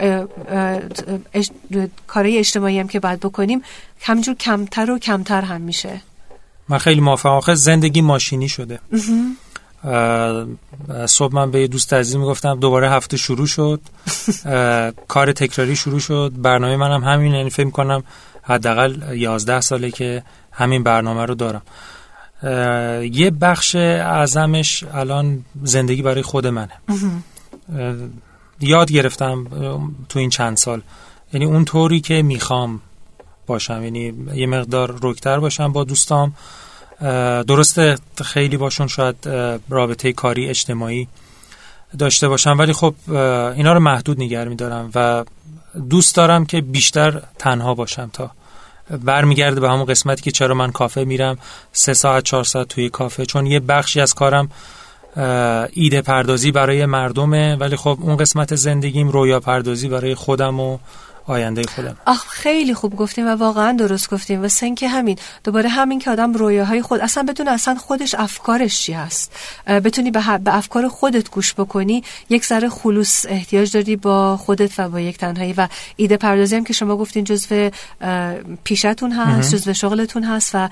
[2.06, 3.62] کارهای اجتماعی هم که باید بکنیم
[4.00, 6.00] همجور کمتر و کمتر هم میشه.
[6.68, 7.54] من خیلی موافقم.
[7.54, 8.78] زندگی ماشینی شده.
[11.06, 13.80] صبح من به یه دوست عزیز می‌گفتم دوباره هفته شروع شد.
[15.08, 16.32] کار تکراری شروع شد.
[16.36, 18.04] برنامه منم همین یعنی فکر کنم
[18.42, 20.22] حداقل 11 ساله که
[20.52, 21.62] همین برنامه رو دارم.
[23.12, 26.72] یه بخش اعظمش الان زندگی برای خود منه.
[28.60, 29.44] یاد گرفتم
[30.08, 30.82] تو این چند سال.
[31.32, 32.80] یعنی اون طوری که می‌خوام
[33.46, 33.82] باشم.
[33.82, 36.32] یعنی یه مقدار رکتر باشم با دوستام.
[37.46, 39.16] درسته خیلی باشون شاید
[39.68, 41.08] رابطه کاری اجتماعی
[41.98, 42.58] داشته باشم.
[42.58, 42.94] ولی خب
[43.56, 45.24] اینا رو محدود نگر میدارم و
[45.90, 48.30] دوست دارم که بیشتر تنها باشم تا
[49.04, 51.38] برمیگرده به همون قسمتی که چرا من کافه میرم.
[51.72, 53.26] سه ساعت چهار ساعت توی کافه.
[53.26, 54.50] چون یه بخشی از کارم
[55.72, 57.56] ایده پردازی برای مردمه.
[57.56, 60.78] ولی خب اون قسمت زندگیم رویا پردازی برای خودم و
[61.26, 61.96] آینده خودم.
[62.06, 64.42] آخ خیلی خوب گفتیم و واقعا درست گفتیم.
[64.42, 68.82] و سن که همین دوباره همین که آدم رویاهای خود اصلا بدون اصلا خودش افکارش
[68.82, 69.32] چی هست؟
[69.66, 74.88] بتونی به, به افکار خودت گوش بکنی یک ذره خلوص احتیاج داری با خودت و
[74.88, 75.52] با یک تنهایی.
[75.52, 77.70] و ایده پردازی هم که شما گفتین جزو
[78.64, 80.68] پیشتون هست جزو شغلتون هست و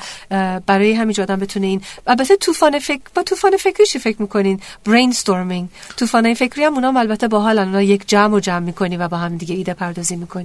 [0.66, 5.11] برای همین آدم بتونه این البته طوفان فکر با طوفان فکری چی فکر می‌کنین؟ برین
[5.11, 9.36] استورمینگ طوفان فکری هم اونام البته باحالن یک جمع و جمع می‌کنی و با هم
[9.36, 10.39] دیگه ایده پردازی می‌کنی.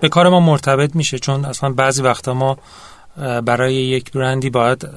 [0.00, 2.58] به کار ما مرتبط میشه چون اصلا بعضی وقتا ما
[3.40, 4.88] برای یک برندی باید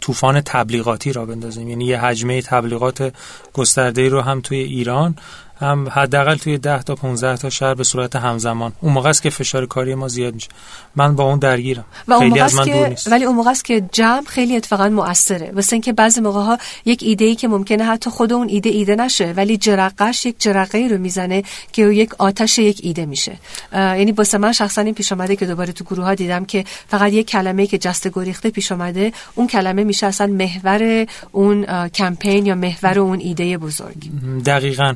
[0.00, 1.68] طوفان تبلیغاتی را بندازیم.
[1.68, 3.12] یعنی یه حجمه تبلیغات
[3.52, 5.16] گسترده رو هم توی ایران
[5.60, 8.72] هم حداقل توی 10 تا 15 تا شهر به صورت همزمان.
[8.80, 10.48] اون موقع است که فشار کاری ما زیاد میشه.
[10.96, 11.84] من با اون درگیرم.
[12.08, 13.12] و خیلی از من دور نیست.
[13.12, 17.02] ولی اون موقع است که جمع خیلی اتفاقا مؤثره واسه اینکه بعضی موقع ها یک
[17.02, 20.88] ایده ای که ممکنه حتی خود اون ایده ایده نشه ولی جرقش یک جرقه ای
[20.88, 21.42] رو می‌زنه
[21.72, 23.32] که یک آتش یک ایده میشه.
[23.72, 27.12] یعنی واسه من شخصا این پیش اومده که دوباره تو گروه ها دیدم که فقط
[27.12, 32.54] یک کلمه که جست گریخته پیش اومده اون کلمه میشه اصلا محور اون کمپین یا
[32.54, 34.10] محور اون ایده بزرگ
[34.46, 34.94] دقیقاً.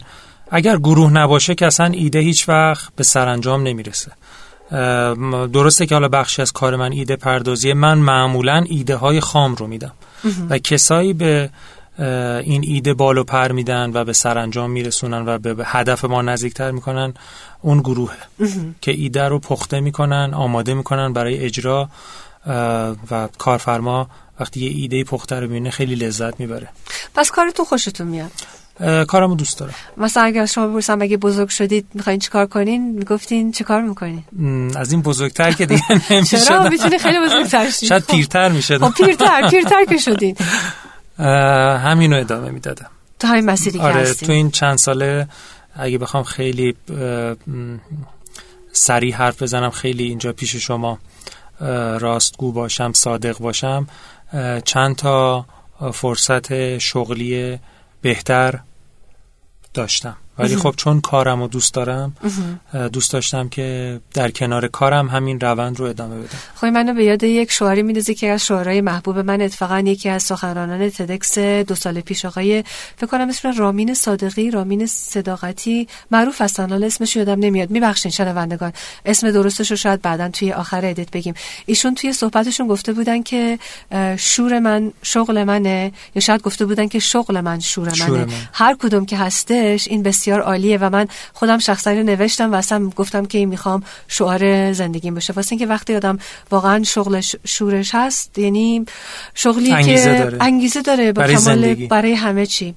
[0.51, 4.13] اگر گروه نباشه که اصلا ایده هیچ وقت به سرانجام نمی‌رسه.
[5.53, 9.67] درسته که حالا بخشی از کار من ایده پردازی من معمولا ایده های خام رو
[9.67, 9.93] میدم.
[10.51, 11.51] و کسایی به
[12.45, 17.15] این ایده بالو پر میدن و به سرانجام میرسونن و به هدف ما نزدیکتر می‌کنن
[17.63, 18.13] اون گروه
[18.81, 21.89] که ایده رو پخته می‌کنن آماده می‌کنن برای اجرا
[23.11, 24.09] و کارفرما
[24.41, 26.69] وقتی یه ایده پخته رو می‌بینه خیلی لذت می‌بره.
[27.15, 28.31] پس کارتون خوشتون میاد.
[29.09, 29.75] کارمو دوست دارم.
[29.97, 34.25] مثلا اگر شما بپرسم اگه بزرگ شدید می‌خواین چیکار کنین می‌گفتین چه کار می‌کنین
[34.77, 39.05] از این بزرگتر که دیگه نمیشه چرا می‌تونی خیلی بزرگتر شید شاید پیرتر میشه خب
[39.05, 40.37] پیرتر پیرتر که شدین.
[41.79, 42.87] همینو ادامه می‌دادم.
[43.19, 45.29] تو همین مسیری آره تو این چند ساله
[45.77, 46.75] اگه بخوام خیلی
[48.73, 50.99] سریع حرف بزنم خیلی اینجا پیش شما
[52.01, 53.87] راستگو باشم صادق باشم
[54.65, 55.47] چند تا
[55.93, 57.59] فرصت شغلی
[58.05, 58.61] بهتر
[59.75, 60.17] داشتم.
[60.39, 62.17] ولی خب چون کارم و دوست دارم
[62.93, 66.39] دوست داشتم که در کنار کارم همین روند رو ادامه بدم.
[66.55, 70.23] خب منو به یاد یک شعاری میدازه که از شعرهای محبوب من اتفاقا یکی از
[70.23, 72.65] سخنرانان تدکس دو سال پیش آقای
[72.97, 76.71] فکر کنم اسم رامین صادقی رامین صداقتی معروف هستن.
[76.71, 77.71] حالا اسمش یادم نمیاد.
[77.71, 78.73] میبخشین شنوندگان.
[79.07, 81.35] اسم درستش رو شاید بعدا توی آخر ادیت بگیم.
[81.67, 83.59] ایشون توی صحبتشون گفته بودن که
[84.17, 87.95] شور من شغل منه یا شاید گفته بودن که شغل من شور منه.
[87.95, 88.33] شور من.
[88.53, 92.91] هر کدوم که هستش این بس بسیار عالیه و من خودم شخصا نوشتم و اصلا
[92.97, 96.19] گفتم که می‌خوام شعار زندگیم باشه واسه اینکه وقتی آدم
[96.51, 98.87] واقعا شغلش شورش هست یعنی
[99.35, 100.39] شغلی انگیزه که داره.
[100.41, 101.87] انگیزه داره با برای زندگی.
[101.87, 102.75] برای همه چی.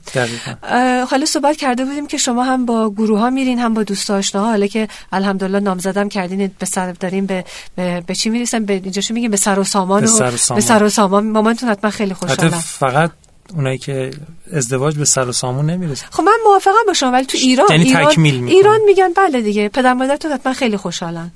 [1.09, 4.49] حالا صحبت کرده بودیم که شما هم با گروه ها میرین هم با دوست آشناها
[4.49, 7.45] حالا که الحمدلله نامزدم کردین به سر داریم به
[7.75, 10.37] به, به چی می‌رسن؟ به اینجاشو میگیم به سر و سامان به و سر و
[10.37, 10.61] سامان.
[10.61, 11.27] به سر و سامان.
[11.27, 13.11] مامانتون حتما خیلی حتی خوشحالن فقط
[13.55, 14.11] اونایی که
[14.53, 16.05] ازدواج به سر و سامون نمی‌رسه.
[16.11, 18.55] خب من موافقم با شما ولی تو ایران یعنی ایران تکمیل می‌کنه.
[18.57, 21.31] ایران میگن بله دیگه پدر مادرتون حتما خیلی خوشحالن.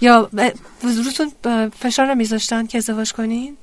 [0.00, 0.30] یا
[0.82, 1.32] روتون
[1.80, 3.56] فشار نمیذاشتن که ازدواج کنین؟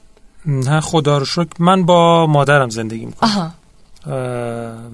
[0.45, 1.47] نه خدا رو شکر.
[1.59, 3.29] من با مادرم زندگی می‌کنم.
[3.29, 3.51] آها.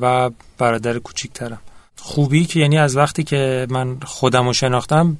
[0.02, 1.60] و برادر کوچیکترم.
[1.98, 5.18] خوبی که یعنی از وقتی که من خودم رو شناختم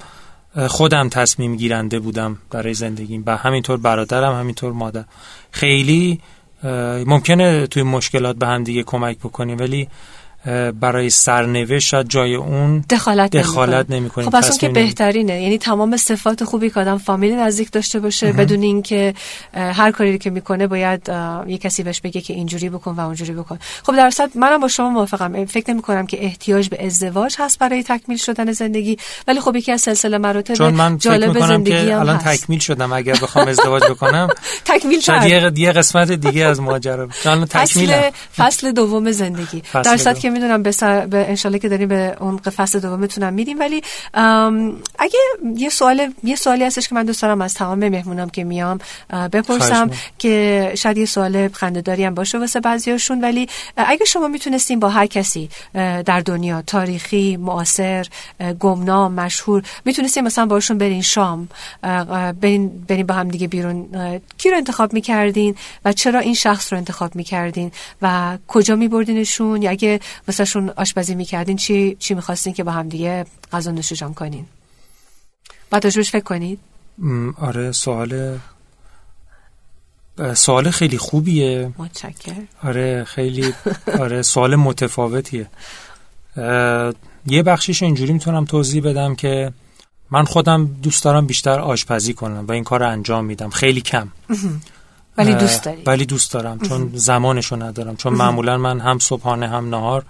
[0.68, 3.24] خودم تصمیم گیرنده بودم برای زندگیم.
[3.26, 5.04] و همینطور برادرم همینطور مادر.
[5.52, 6.20] خیلی
[7.06, 9.88] ممکنه توی مشکلات به هم دیگه کمک بکنیم ولی
[10.80, 14.00] برای سرنوشت شاید جای اون دخالت دخالت نمی‌کنه.
[14.00, 14.30] نمی‌کنیم.
[14.30, 14.88] خب اصلا که تصمیم نمی‌گیریم.
[14.88, 19.14] بهترینه یعنی تمام صفات خوبی که آدم فامیل نزدیک داشته باشه بدون اینکه
[19.54, 21.10] هر کاری که می‌کنه باید
[21.48, 24.68] یه کسی بهش بگه که اینجوری بکن و اونجوری بکن خب در اصل منم با
[24.68, 29.40] شما موافقم فکر نمی کنم که احتیاج به ازدواج هست برای تکمیل شدن زندگی ولی
[29.40, 32.44] خب یکی از سلسله مراتب چون من فکر جالب می‌کنم زندگی که هم الان هست.
[32.44, 34.28] تکمیل شدم اگر بخوام ازدواج بکنم
[34.66, 40.29] تکمیل شد یه, قسمت دیگه از ماجرا چون الان فصل دوم زندگی در دوم.
[40.30, 41.06] که می‌دونم به, سر...
[41.06, 43.60] به انشالله که داریم به اون فصل دومتونم میریم.
[43.60, 43.82] ولی
[44.14, 45.20] ام، اگه
[45.56, 48.80] یه سوال یه سوالی هستش که من دوست دارم از تمام مهمونام که میام
[49.34, 49.92] بپرسم.
[50.18, 53.22] که شاید یه سوال خنده‌داری هم باشه واسه بعضیاشون.
[53.22, 55.50] ولی اگه شما می‌تونستین با هر کسی
[56.06, 58.06] در دنیا تاریخی معاصر
[58.60, 61.50] گمنام مشهور می‌تونستین مثلا باشون برین شام
[62.42, 63.90] برین برین با هم دیگه بیرون
[64.38, 65.56] کی رو انتخاب می‌کردین
[65.86, 67.72] و چرا این شخص رو انتخاب می‌کردین
[68.02, 73.26] و کجا میبردینشون؟ یا اگه واسهشون آشپزی می‌کردین چی چی می‌خواستین که با هم دیگه
[73.52, 74.46] غذا نوش جان کنین؟
[75.70, 76.60] بعد راجبش فکر کنید؟
[77.38, 78.40] آره سوال
[80.34, 81.72] سوال خیلی خوبیه.
[81.78, 82.48] متشکرم.
[82.64, 83.54] آره خیلی
[84.00, 85.48] آره سوال متفاوتیه.
[87.26, 89.54] یه بخشیش اینجوری می‌تونم توضیح بدم که
[90.12, 93.50] من خودم دوست دارم بیشتر آشپزی کنم و این کار رو انجام میدم.
[93.50, 94.08] خیلی کم.
[95.20, 95.84] ولی دوست داری.
[95.86, 97.96] ولی دوست دارم چون زمانشو ندارم.
[97.96, 100.06] چون معمولا من هم صبحانه هم نهار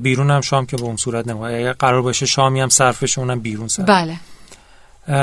[0.00, 3.86] بیرونم شام که به اون صورت اگه قرار باشه شامی هم صرفش اونم بیرون صرف
[3.88, 4.16] بله.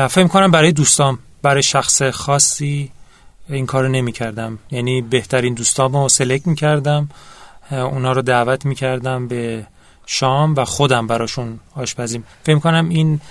[0.08, 2.92] فکر کنم برای دوستام برای شخص خاصی
[3.50, 7.10] این کارو نمی کردم یعنی بهترین دوستامو سلکت می کردم
[7.72, 9.68] اونا رو دعوت می کردم به
[10.06, 12.24] شام و خودم براشون آشپزی.
[12.44, 13.22] فکر کنم این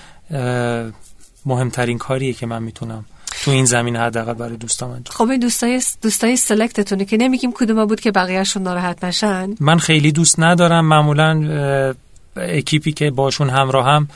[1.46, 3.04] مهمترین کاریه که من می‌تونم
[3.44, 5.14] تو این زمین حداقل برای دوستام انجام.
[5.16, 9.54] خب این دوستای دوستای سلکتتونه که نمیگیم کدوم بود که بقیه‌شون ناراحت نشن.
[9.60, 10.84] من خیلی دوست ندارم.
[10.84, 11.94] معمولا
[12.36, 14.08] اکیپی که باشون همراه هم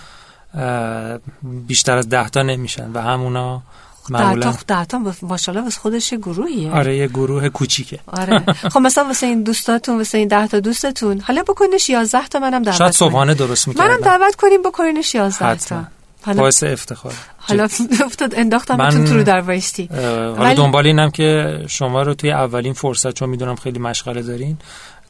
[1.43, 3.63] بیشتر از ده تا نمیشن و همونا
[4.09, 6.71] معمولا تا ده تا ماشاءالله واسه خودش یه گروهیه.
[6.71, 7.99] آره یه گروه کوچیکه.
[8.07, 8.39] آره.
[8.53, 12.63] خب مثلا واسه این دوستاتون واسه این ده تا دوستتون حالا بکنش 11 تا منم
[12.63, 12.93] دعوت شاید.
[12.93, 13.91] صبحانه درست می‌کردم.
[13.91, 15.85] منم دعوت کنیم بکنینش 11 تا.
[16.25, 17.65] حالا باعث افتخار حالا
[18.07, 22.31] افتاد انداختم من- تو رو در وایستی حالا ولی- دنبال اینم که شما رو توی
[22.33, 24.57] اولین فرصت چون می‌دونم خیلی مشغله دارین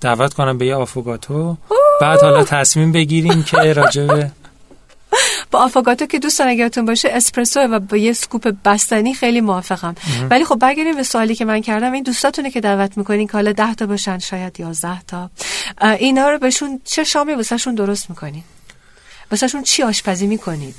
[0.01, 1.57] دعوت کنم به یه آفوگاتو
[2.01, 4.31] بعد حالا تصمیم بگیریم که راجع به
[5.51, 9.95] با آفاگاتو که دوستان اگرتون باشه اسپرسو و با یه سکوپ بستنی خیلی موافقم.
[10.31, 11.93] ولی خب برگردیم به سوالی که من کردم.
[11.93, 15.31] این دوستاتونه که دعوت می‌کنین که حالا 10 تا باشن شاید 11 تا.
[15.99, 18.43] اینا رو بهشون چه شامی واسهشون درست می‌کنین؟
[19.31, 20.75] واسهشون چی آشپزی می‌کنید؟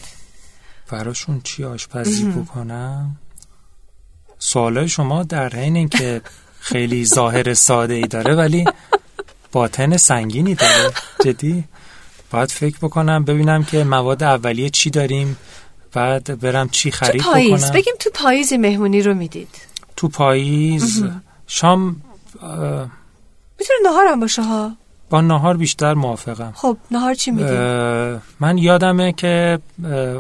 [0.92, 3.18] براشون چی آشپزی بکنم؟
[4.40, 6.22] سوالای شما در حین اینکه
[6.60, 8.66] خیلی ظاهر ساده ای داره ولی
[9.52, 10.92] باطن سنگینی داره.
[11.26, 11.64] جدی؟
[12.32, 15.38] باید فکر بکنم ببینم که مواد اولیه چی داریم
[15.94, 17.64] بعد برم چی تو خرید پاییز.
[17.64, 17.72] بکنم.
[17.72, 19.50] بگیم تو پاییز مهمونی رو می‌دید.
[19.96, 21.04] تو پاییز؟
[21.48, 22.02] شام
[23.60, 24.72] می‌تونه نهار هم باشه ها.
[25.10, 26.52] با نهار بیشتر موافقم.
[26.56, 29.60] خب نهار چی می‌دید اه، من یادمه که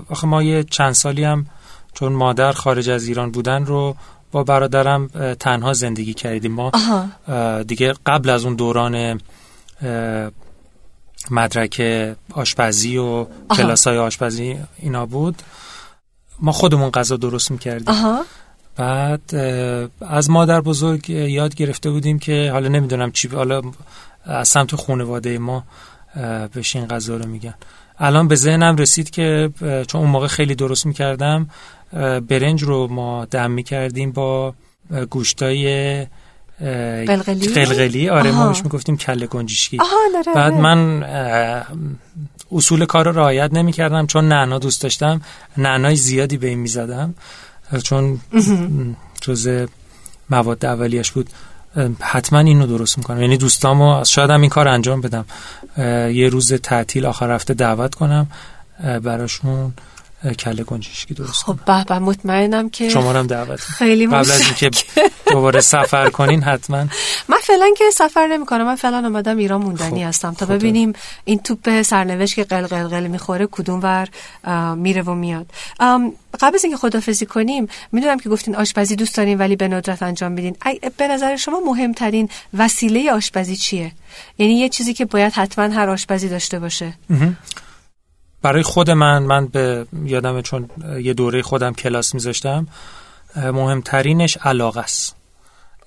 [0.09, 1.45] آخه ما یه چند سالی هم
[1.93, 3.95] چون مادر خارج از ایران بودن رو
[4.31, 5.07] با برادرم
[5.39, 6.51] تنها زندگی کردیم.
[6.51, 7.63] ما آها.
[7.63, 9.21] دیگه قبل از اون دوران
[11.31, 11.81] مدرک
[12.31, 13.25] آشپزی و
[13.55, 15.41] کلاس های آشپزی اینا بود.
[16.39, 17.87] ما خودمون غذا درست می‌کردیم.
[17.87, 18.25] آها.
[18.75, 19.35] بعد
[20.01, 23.61] از مادر بزرگ یاد گرفته بودیم که حالا نمی‌دونم چی حالا
[24.25, 25.63] از سمت خانواده ما
[26.53, 27.53] بهش این غذا رو میگن.
[27.99, 29.49] الان به ذهنم رسید که
[29.87, 31.49] چون اون موقع خیلی درست می‌کردم
[32.27, 34.53] برنج رو ما دم می‌کردیم با
[35.09, 36.07] گوشتای
[36.59, 38.09] قلقلی؟ قلقلی.
[38.09, 38.43] آره آها.
[38.43, 39.79] ما بهش می‌گفتیم کله گنجشکی.
[39.79, 40.61] آها داره بعد آره.
[40.61, 41.03] من
[42.51, 45.21] اصول کار رو رعایت نمی کردم چون نعنا دوست داشتم.
[45.57, 47.15] نعنای زیادی به این می زدم
[47.83, 48.19] چون
[49.21, 49.67] جز
[50.29, 51.29] مواد اولیش بود.
[52.01, 53.21] حتما اینو درست می‌کنم.
[53.21, 55.25] یعنی دوستامو شاید هم این کار انجام بدم.
[56.11, 58.27] یه روز تعطیل آخر هفته دعوت کنم
[59.03, 59.73] براشون
[60.39, 64.69] کله گنجشکی درست خب به به مطمئنم که شما هم دعوت خیلی قبل از اینکه
[65.31, 66.77] دوباره سفر کنین حتما.
[67.29, 70.55] من فعلا که سفر نمی کنم من فعلا آمدم ایران موندنی خب، هستم تا خدا.
[70.55, 70.93] ببینیم
[71.25, 74.07] این توپ سرنوشت که قل قل قل می‌خوره کدوم ور
[74.75, 75.45] میره و میاد.
[76.39, 80.31] قبل از اینکه خدافزی کنیم می‌دونم که گفتین آشپزی دوست دارین ولی به ندرت انجام
[80.31, 80.55] میدین.
[80.97, 83.91] به نظر شما مهمترین وسیله آشپزی چیه؟
[84.37, 86.93] یعنی یه چیزی که باید حتما هر آشپزی داشته باشه.
[88.45, 90.69] برای خود من من به یادمه چون
[91.01, 92.67] یه دوره خودم کلاس میذاشتم
[93.35, 95.15] مهمترینش علاقه است.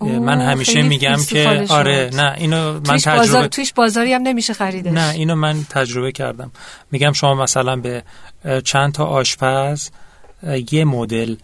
[0.01, 2.11] من همیشه میگم که آره.
[2.13, 4.93] نه اینو من تویش, بازار، تجربه تویش بازاری هم نمیشه خریدش.
[4.93, 6.51] نه اینو من تجربه کردم.
[6.91, 8.03] میگم شما مثلا به
[8.65, 9.91] چند تا آشپز
[10.73, 11.37] یه مدل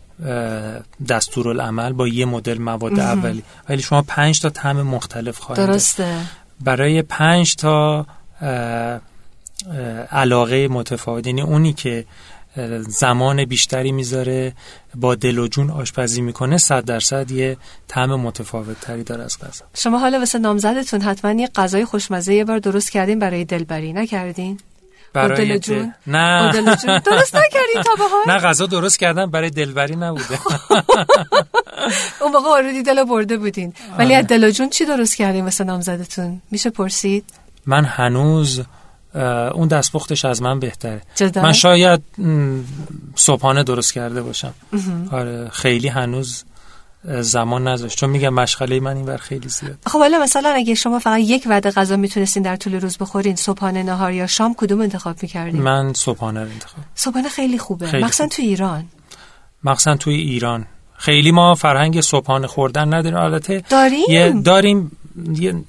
[1.09, 3.43] دستورالعمل با یه مدل مواد اولی.
[3.69, 5.67] ولی شما پنج تا طعم مختلف خواهید.
[5.67, 6.17] درسته.
[6.61, 8.07] برای پنج تا
[10.13, 11.27] علاقه متفاوت.
[11.27, 12.05] یعنی اونی که
[12.89, 14.53] زمان بیشتری می‌ذاره
[14.95, 17.57] با دل و جون آشپزی می‌کنه صد درصد یه
[17.89, 19.65] طعم متفاوت تری داره از غذا.
[19.75, 23.93] شما حالا واسه نامزدتون حتما یه غذای خوشمزه یه بار درست کردین برای دلبری.
[23.93, 24.61] نکردین؟
[25.13, 26.53] برای دل دل- جون؟ نه.
[26.53, 26.99] دل جون.
[26.99, 30.39] درست نکردین تا به حال؟ نه غذا درست کردم برای دلبری نبوده.
[32.21, 33.73] اون موقع آردی دل برده بودین.
[33.99, 34.17] ولی آره.
[34.17, 37.25] از دل و جون چی درست کردین واسه نامزدتون؟ میشه پرسید؟
[37.67, 38.63] من هنوز
[39.55, 41.03] اون دستپختش از من بهتره.
[41.17, 42.03] جدا؟ من شاید
[43.15, 44.55] صبحانه درست کرده باشم.
[45.13, 46.45] آره خیلی هنوز
[47.21, 47.99] زمان نذاشت.
[47.99, 49.79] چون میگم مشغله من این بر خیلی زیاد.
[49.87, 53.83] خب حالا مثلا اگه شما فقط یک وعده غذا می‌تونستین در طول روز بخورین صبحانه
[53.83, 56.85] نهار یا شام کدوم انتخاب می‌کردین؟ من صبحانه رو انتخاب.
[56.95, 57.87] صبحانه خیلی خوبه.
[57.87, 58.33] خیلی مخصوصا خوب.
[58.33, 58.85] تو ایران.
[59.65, 60.67] مخصوصا توی ایران.
[60.97, 63.19] خیلی ما فرهنگ صبحانه خوردن نداریم.
[63.19, 64.93] البته داریم؟ یه داریم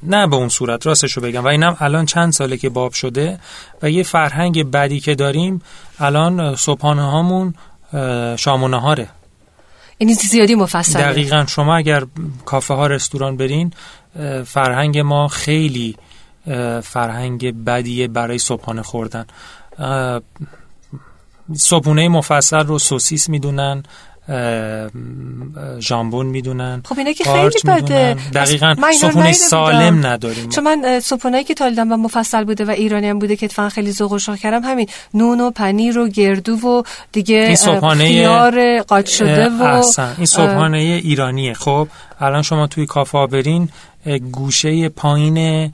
[0.03, 1.43] نه به اون صورت راستشو بگم.
[1.43, 3.39] و اینم الان چند ساله که باب شده
[3.81, 5.61] و یه فرهنگ بدی که داریم
[5.99, 7.53] الان صبحانه هامون
[8.35, 9.07] شام و نهاره
[9.99, 11.01] یعنی زیادی مفصله.
[11.03, 11.45] دقیقا.
[11.47, 12.03] شما اگر
[12.45, 13.73] کافه ها رستوران برین
[14.45, 15.95] فرهنگ ما خیلی
[16.83, 19.25] فرهنگ بدیه برای صبحانه خوردن.
[21.55, 23.83] صبحونه مفصل رو سوسیس می‌دونن.
[25.79, 28.13] ژامبون می‌دونن خب اینا که خیلی بده.
[28.33, 30.05] دقیقاً ندیده سالم.
[30.05, 33.45] نداریم چون من صبحونه‌ای که تا دیدم و مفصل بوده و ایرانی هم بوده که
[33.45, 37.55] اتفاقا خیلی ذوق و شوق کردم همین نون و پنیر و گردو و دیگه
[37.97, 40.13] خیار قاچ شده و احسن.
[40.17, 41.87] این صبحانه ایرانیه خب
[42.19, 43.69] الان شما توی کافه برین
[44.31, 45.71] گوشه پایین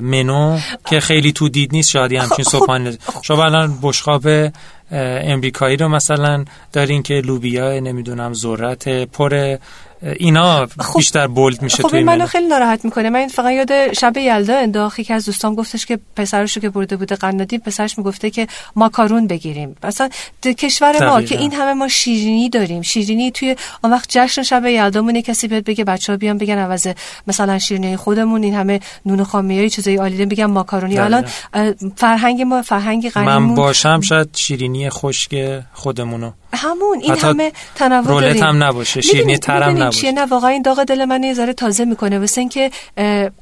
[0.00, 4.22] منو که خیلی تو دید نیست شاید یه همچین خب، صبحانه شما الان بشقاب
[4.92, 9.56] امریکایی رو مثلا دارین که لوبیا نمی‌دونم ذرت پر
[10.02, 13.10] اینا خب، بیشتر بولد میشه خب توی این منو خیلی ناراحت می‌کنه.
[13.10, 16.96] من فقط یاد شب یلدا انداخت یکی از دوستان گفتش که پسرش رو که برده
[16.96, 18.46] بوده قنادی پسرش می‌گفته که
[18.76, 19.76] ماکارون بگیریم.
[19.84, 20.08] مثلا
[20.58, 21.22] کشور ما دقیقاً.
[21.22, 22.82] که این همه ما شیرینی داریم.
[22.82, 26.88] شیرینی توی اون وقت جشن شب یلدامونه کسی بیاد بگه بچه ها بیان بگن عوض
[27.26, 31.22] مثلا شیرینی خودمون این همه نون خامیایی چیزای عالی بگن ماکارونی دقیقاً.
[31.54, 36.32] الان فرهنگ ما فرهنگ من غنیمون باشم شاید شیرینی خشک خودمونو.
[36.52, 38.42] همون این همه تنوع رولت داریم.
[38.42, 41.84] هم نباشه شیرینی ترم نباشه چیه؟ نه واقعا این داغ دل من یه ذره تازه
[41.84, 42.18] می‌کنه.
[42.18, 42.70] واسه اینکه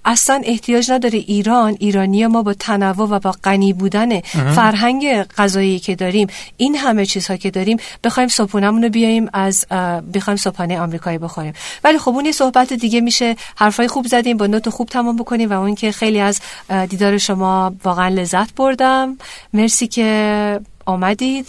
[0.05, 5.95] اصلا احتیاج نداره ایران ایرانی ما با تنوع و با غنی بودن فرهنگ غذایی که
[5.95, 6.27] داریم
[6.57, 9.67] این همه چیزها که داریم بخوایم صبحونمون رو بیایم از
[10.15, 11.53] بخوایم صبحانه آمریکایی بخوریم.
[11.85, 13.37] ولی خب اون یه صحبت دیگه میشه.
[13.57, 16.41] حرفای خوب زدیم با نوت خوب تمام بکنیم و اون که خیلی از
[16.89, 19.19] دیدار شما واقعا لذت بردم.
[19.53, 21.47] مرسی که آمدید.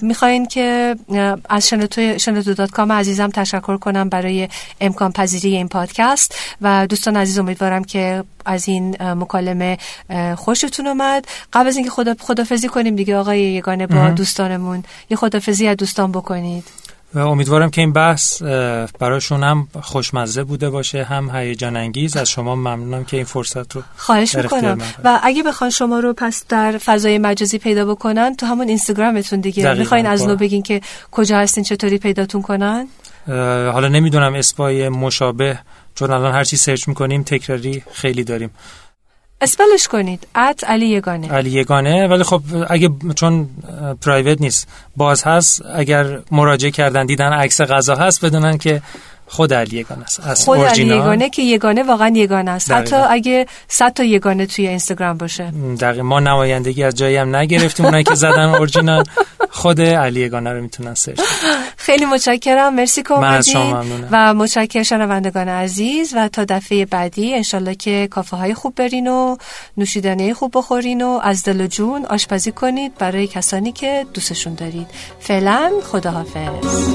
[0.00, 0.96] می‌خواین که
[1.48, 4.48] از شنوتو شنوتو دات کام عزیزم تشکر کنم برای
[4.80, 9.78] امکان پذیری این پادکست و دوستان عزیز امیدوارم که از این مکالمه
[10.36, 11.26] خوشتون اومد.
[11.52, 14.84] قبل از اینکه خدا خدافزی کنیم دیگه آقای یگانه با دوستانمون.
[15.10, 16.64] یه خدافزی از دوستان بکنید.
[17.14, 18.42] و امیدوارم که این بحث
[18.98, 22.16] براشون هم خوشمزه بوده باشه هم هیجان انگیز.
[22.16, 24.78] از شما ممنونم که این فرصت رو خواهش می‌کنم.
[25.04, 29.74] و اگه بخوان شما رو پس در فضای مجازی پیدا بکنن تو همون اینستاگرامتون دیگه.
[29.74, 32.88] می‌خواین از نو بگین که کجا هستین چطوری پیداتون کنن؟
[33.72, 35.58] حالا نمی‌دونم اسپای مشابه
[35.94, 38.50] چون الان هرچی سرچ می‌کنیم تکراری خیلی داریم.
[39.44, 40.26] اسپلش کنید.
[40.36, 41.28] ات علی یگانه.
[41.32, 42.08] علی یگانه.
[42.08, 43.48] ولی خب اگه چون
[44.00, 45.62] پرایوت نیست باز هست.
[45.74, 48.82] اگر مراجعه کردن دیدن عکس غذا هست بدونن که
[49.34, 50.82] خود علی یگانه است از خود علی.
[50.82, 52.96] یگانه که یگانه واقعا یگانه است حتی.
[52.96, 58.04] اگه 100 تا یگانه توی اینستاگرام باشه دقیقا ما نمایندگی از جایی هم نگرفتیم اونایی
[58.04, 59.04] که زدن اورجینال
[59.50, 61.20] خود علی یگانه رو می‌تونن سرچ.
[61.76, 63.14] خیلی متشکرم مرسی که.
[64.10, 69.36] و متشکر شنوندگان عزیز و تا دفعه بعدی انشالله که کافه های خوب برین و
[69.76, 74.86] نوشیدنی خوب بخورین و از دل و جون آشپزی کنید برای کسانی که دوستشون دارید
[75.20, 76.94] فعلا خداحافظ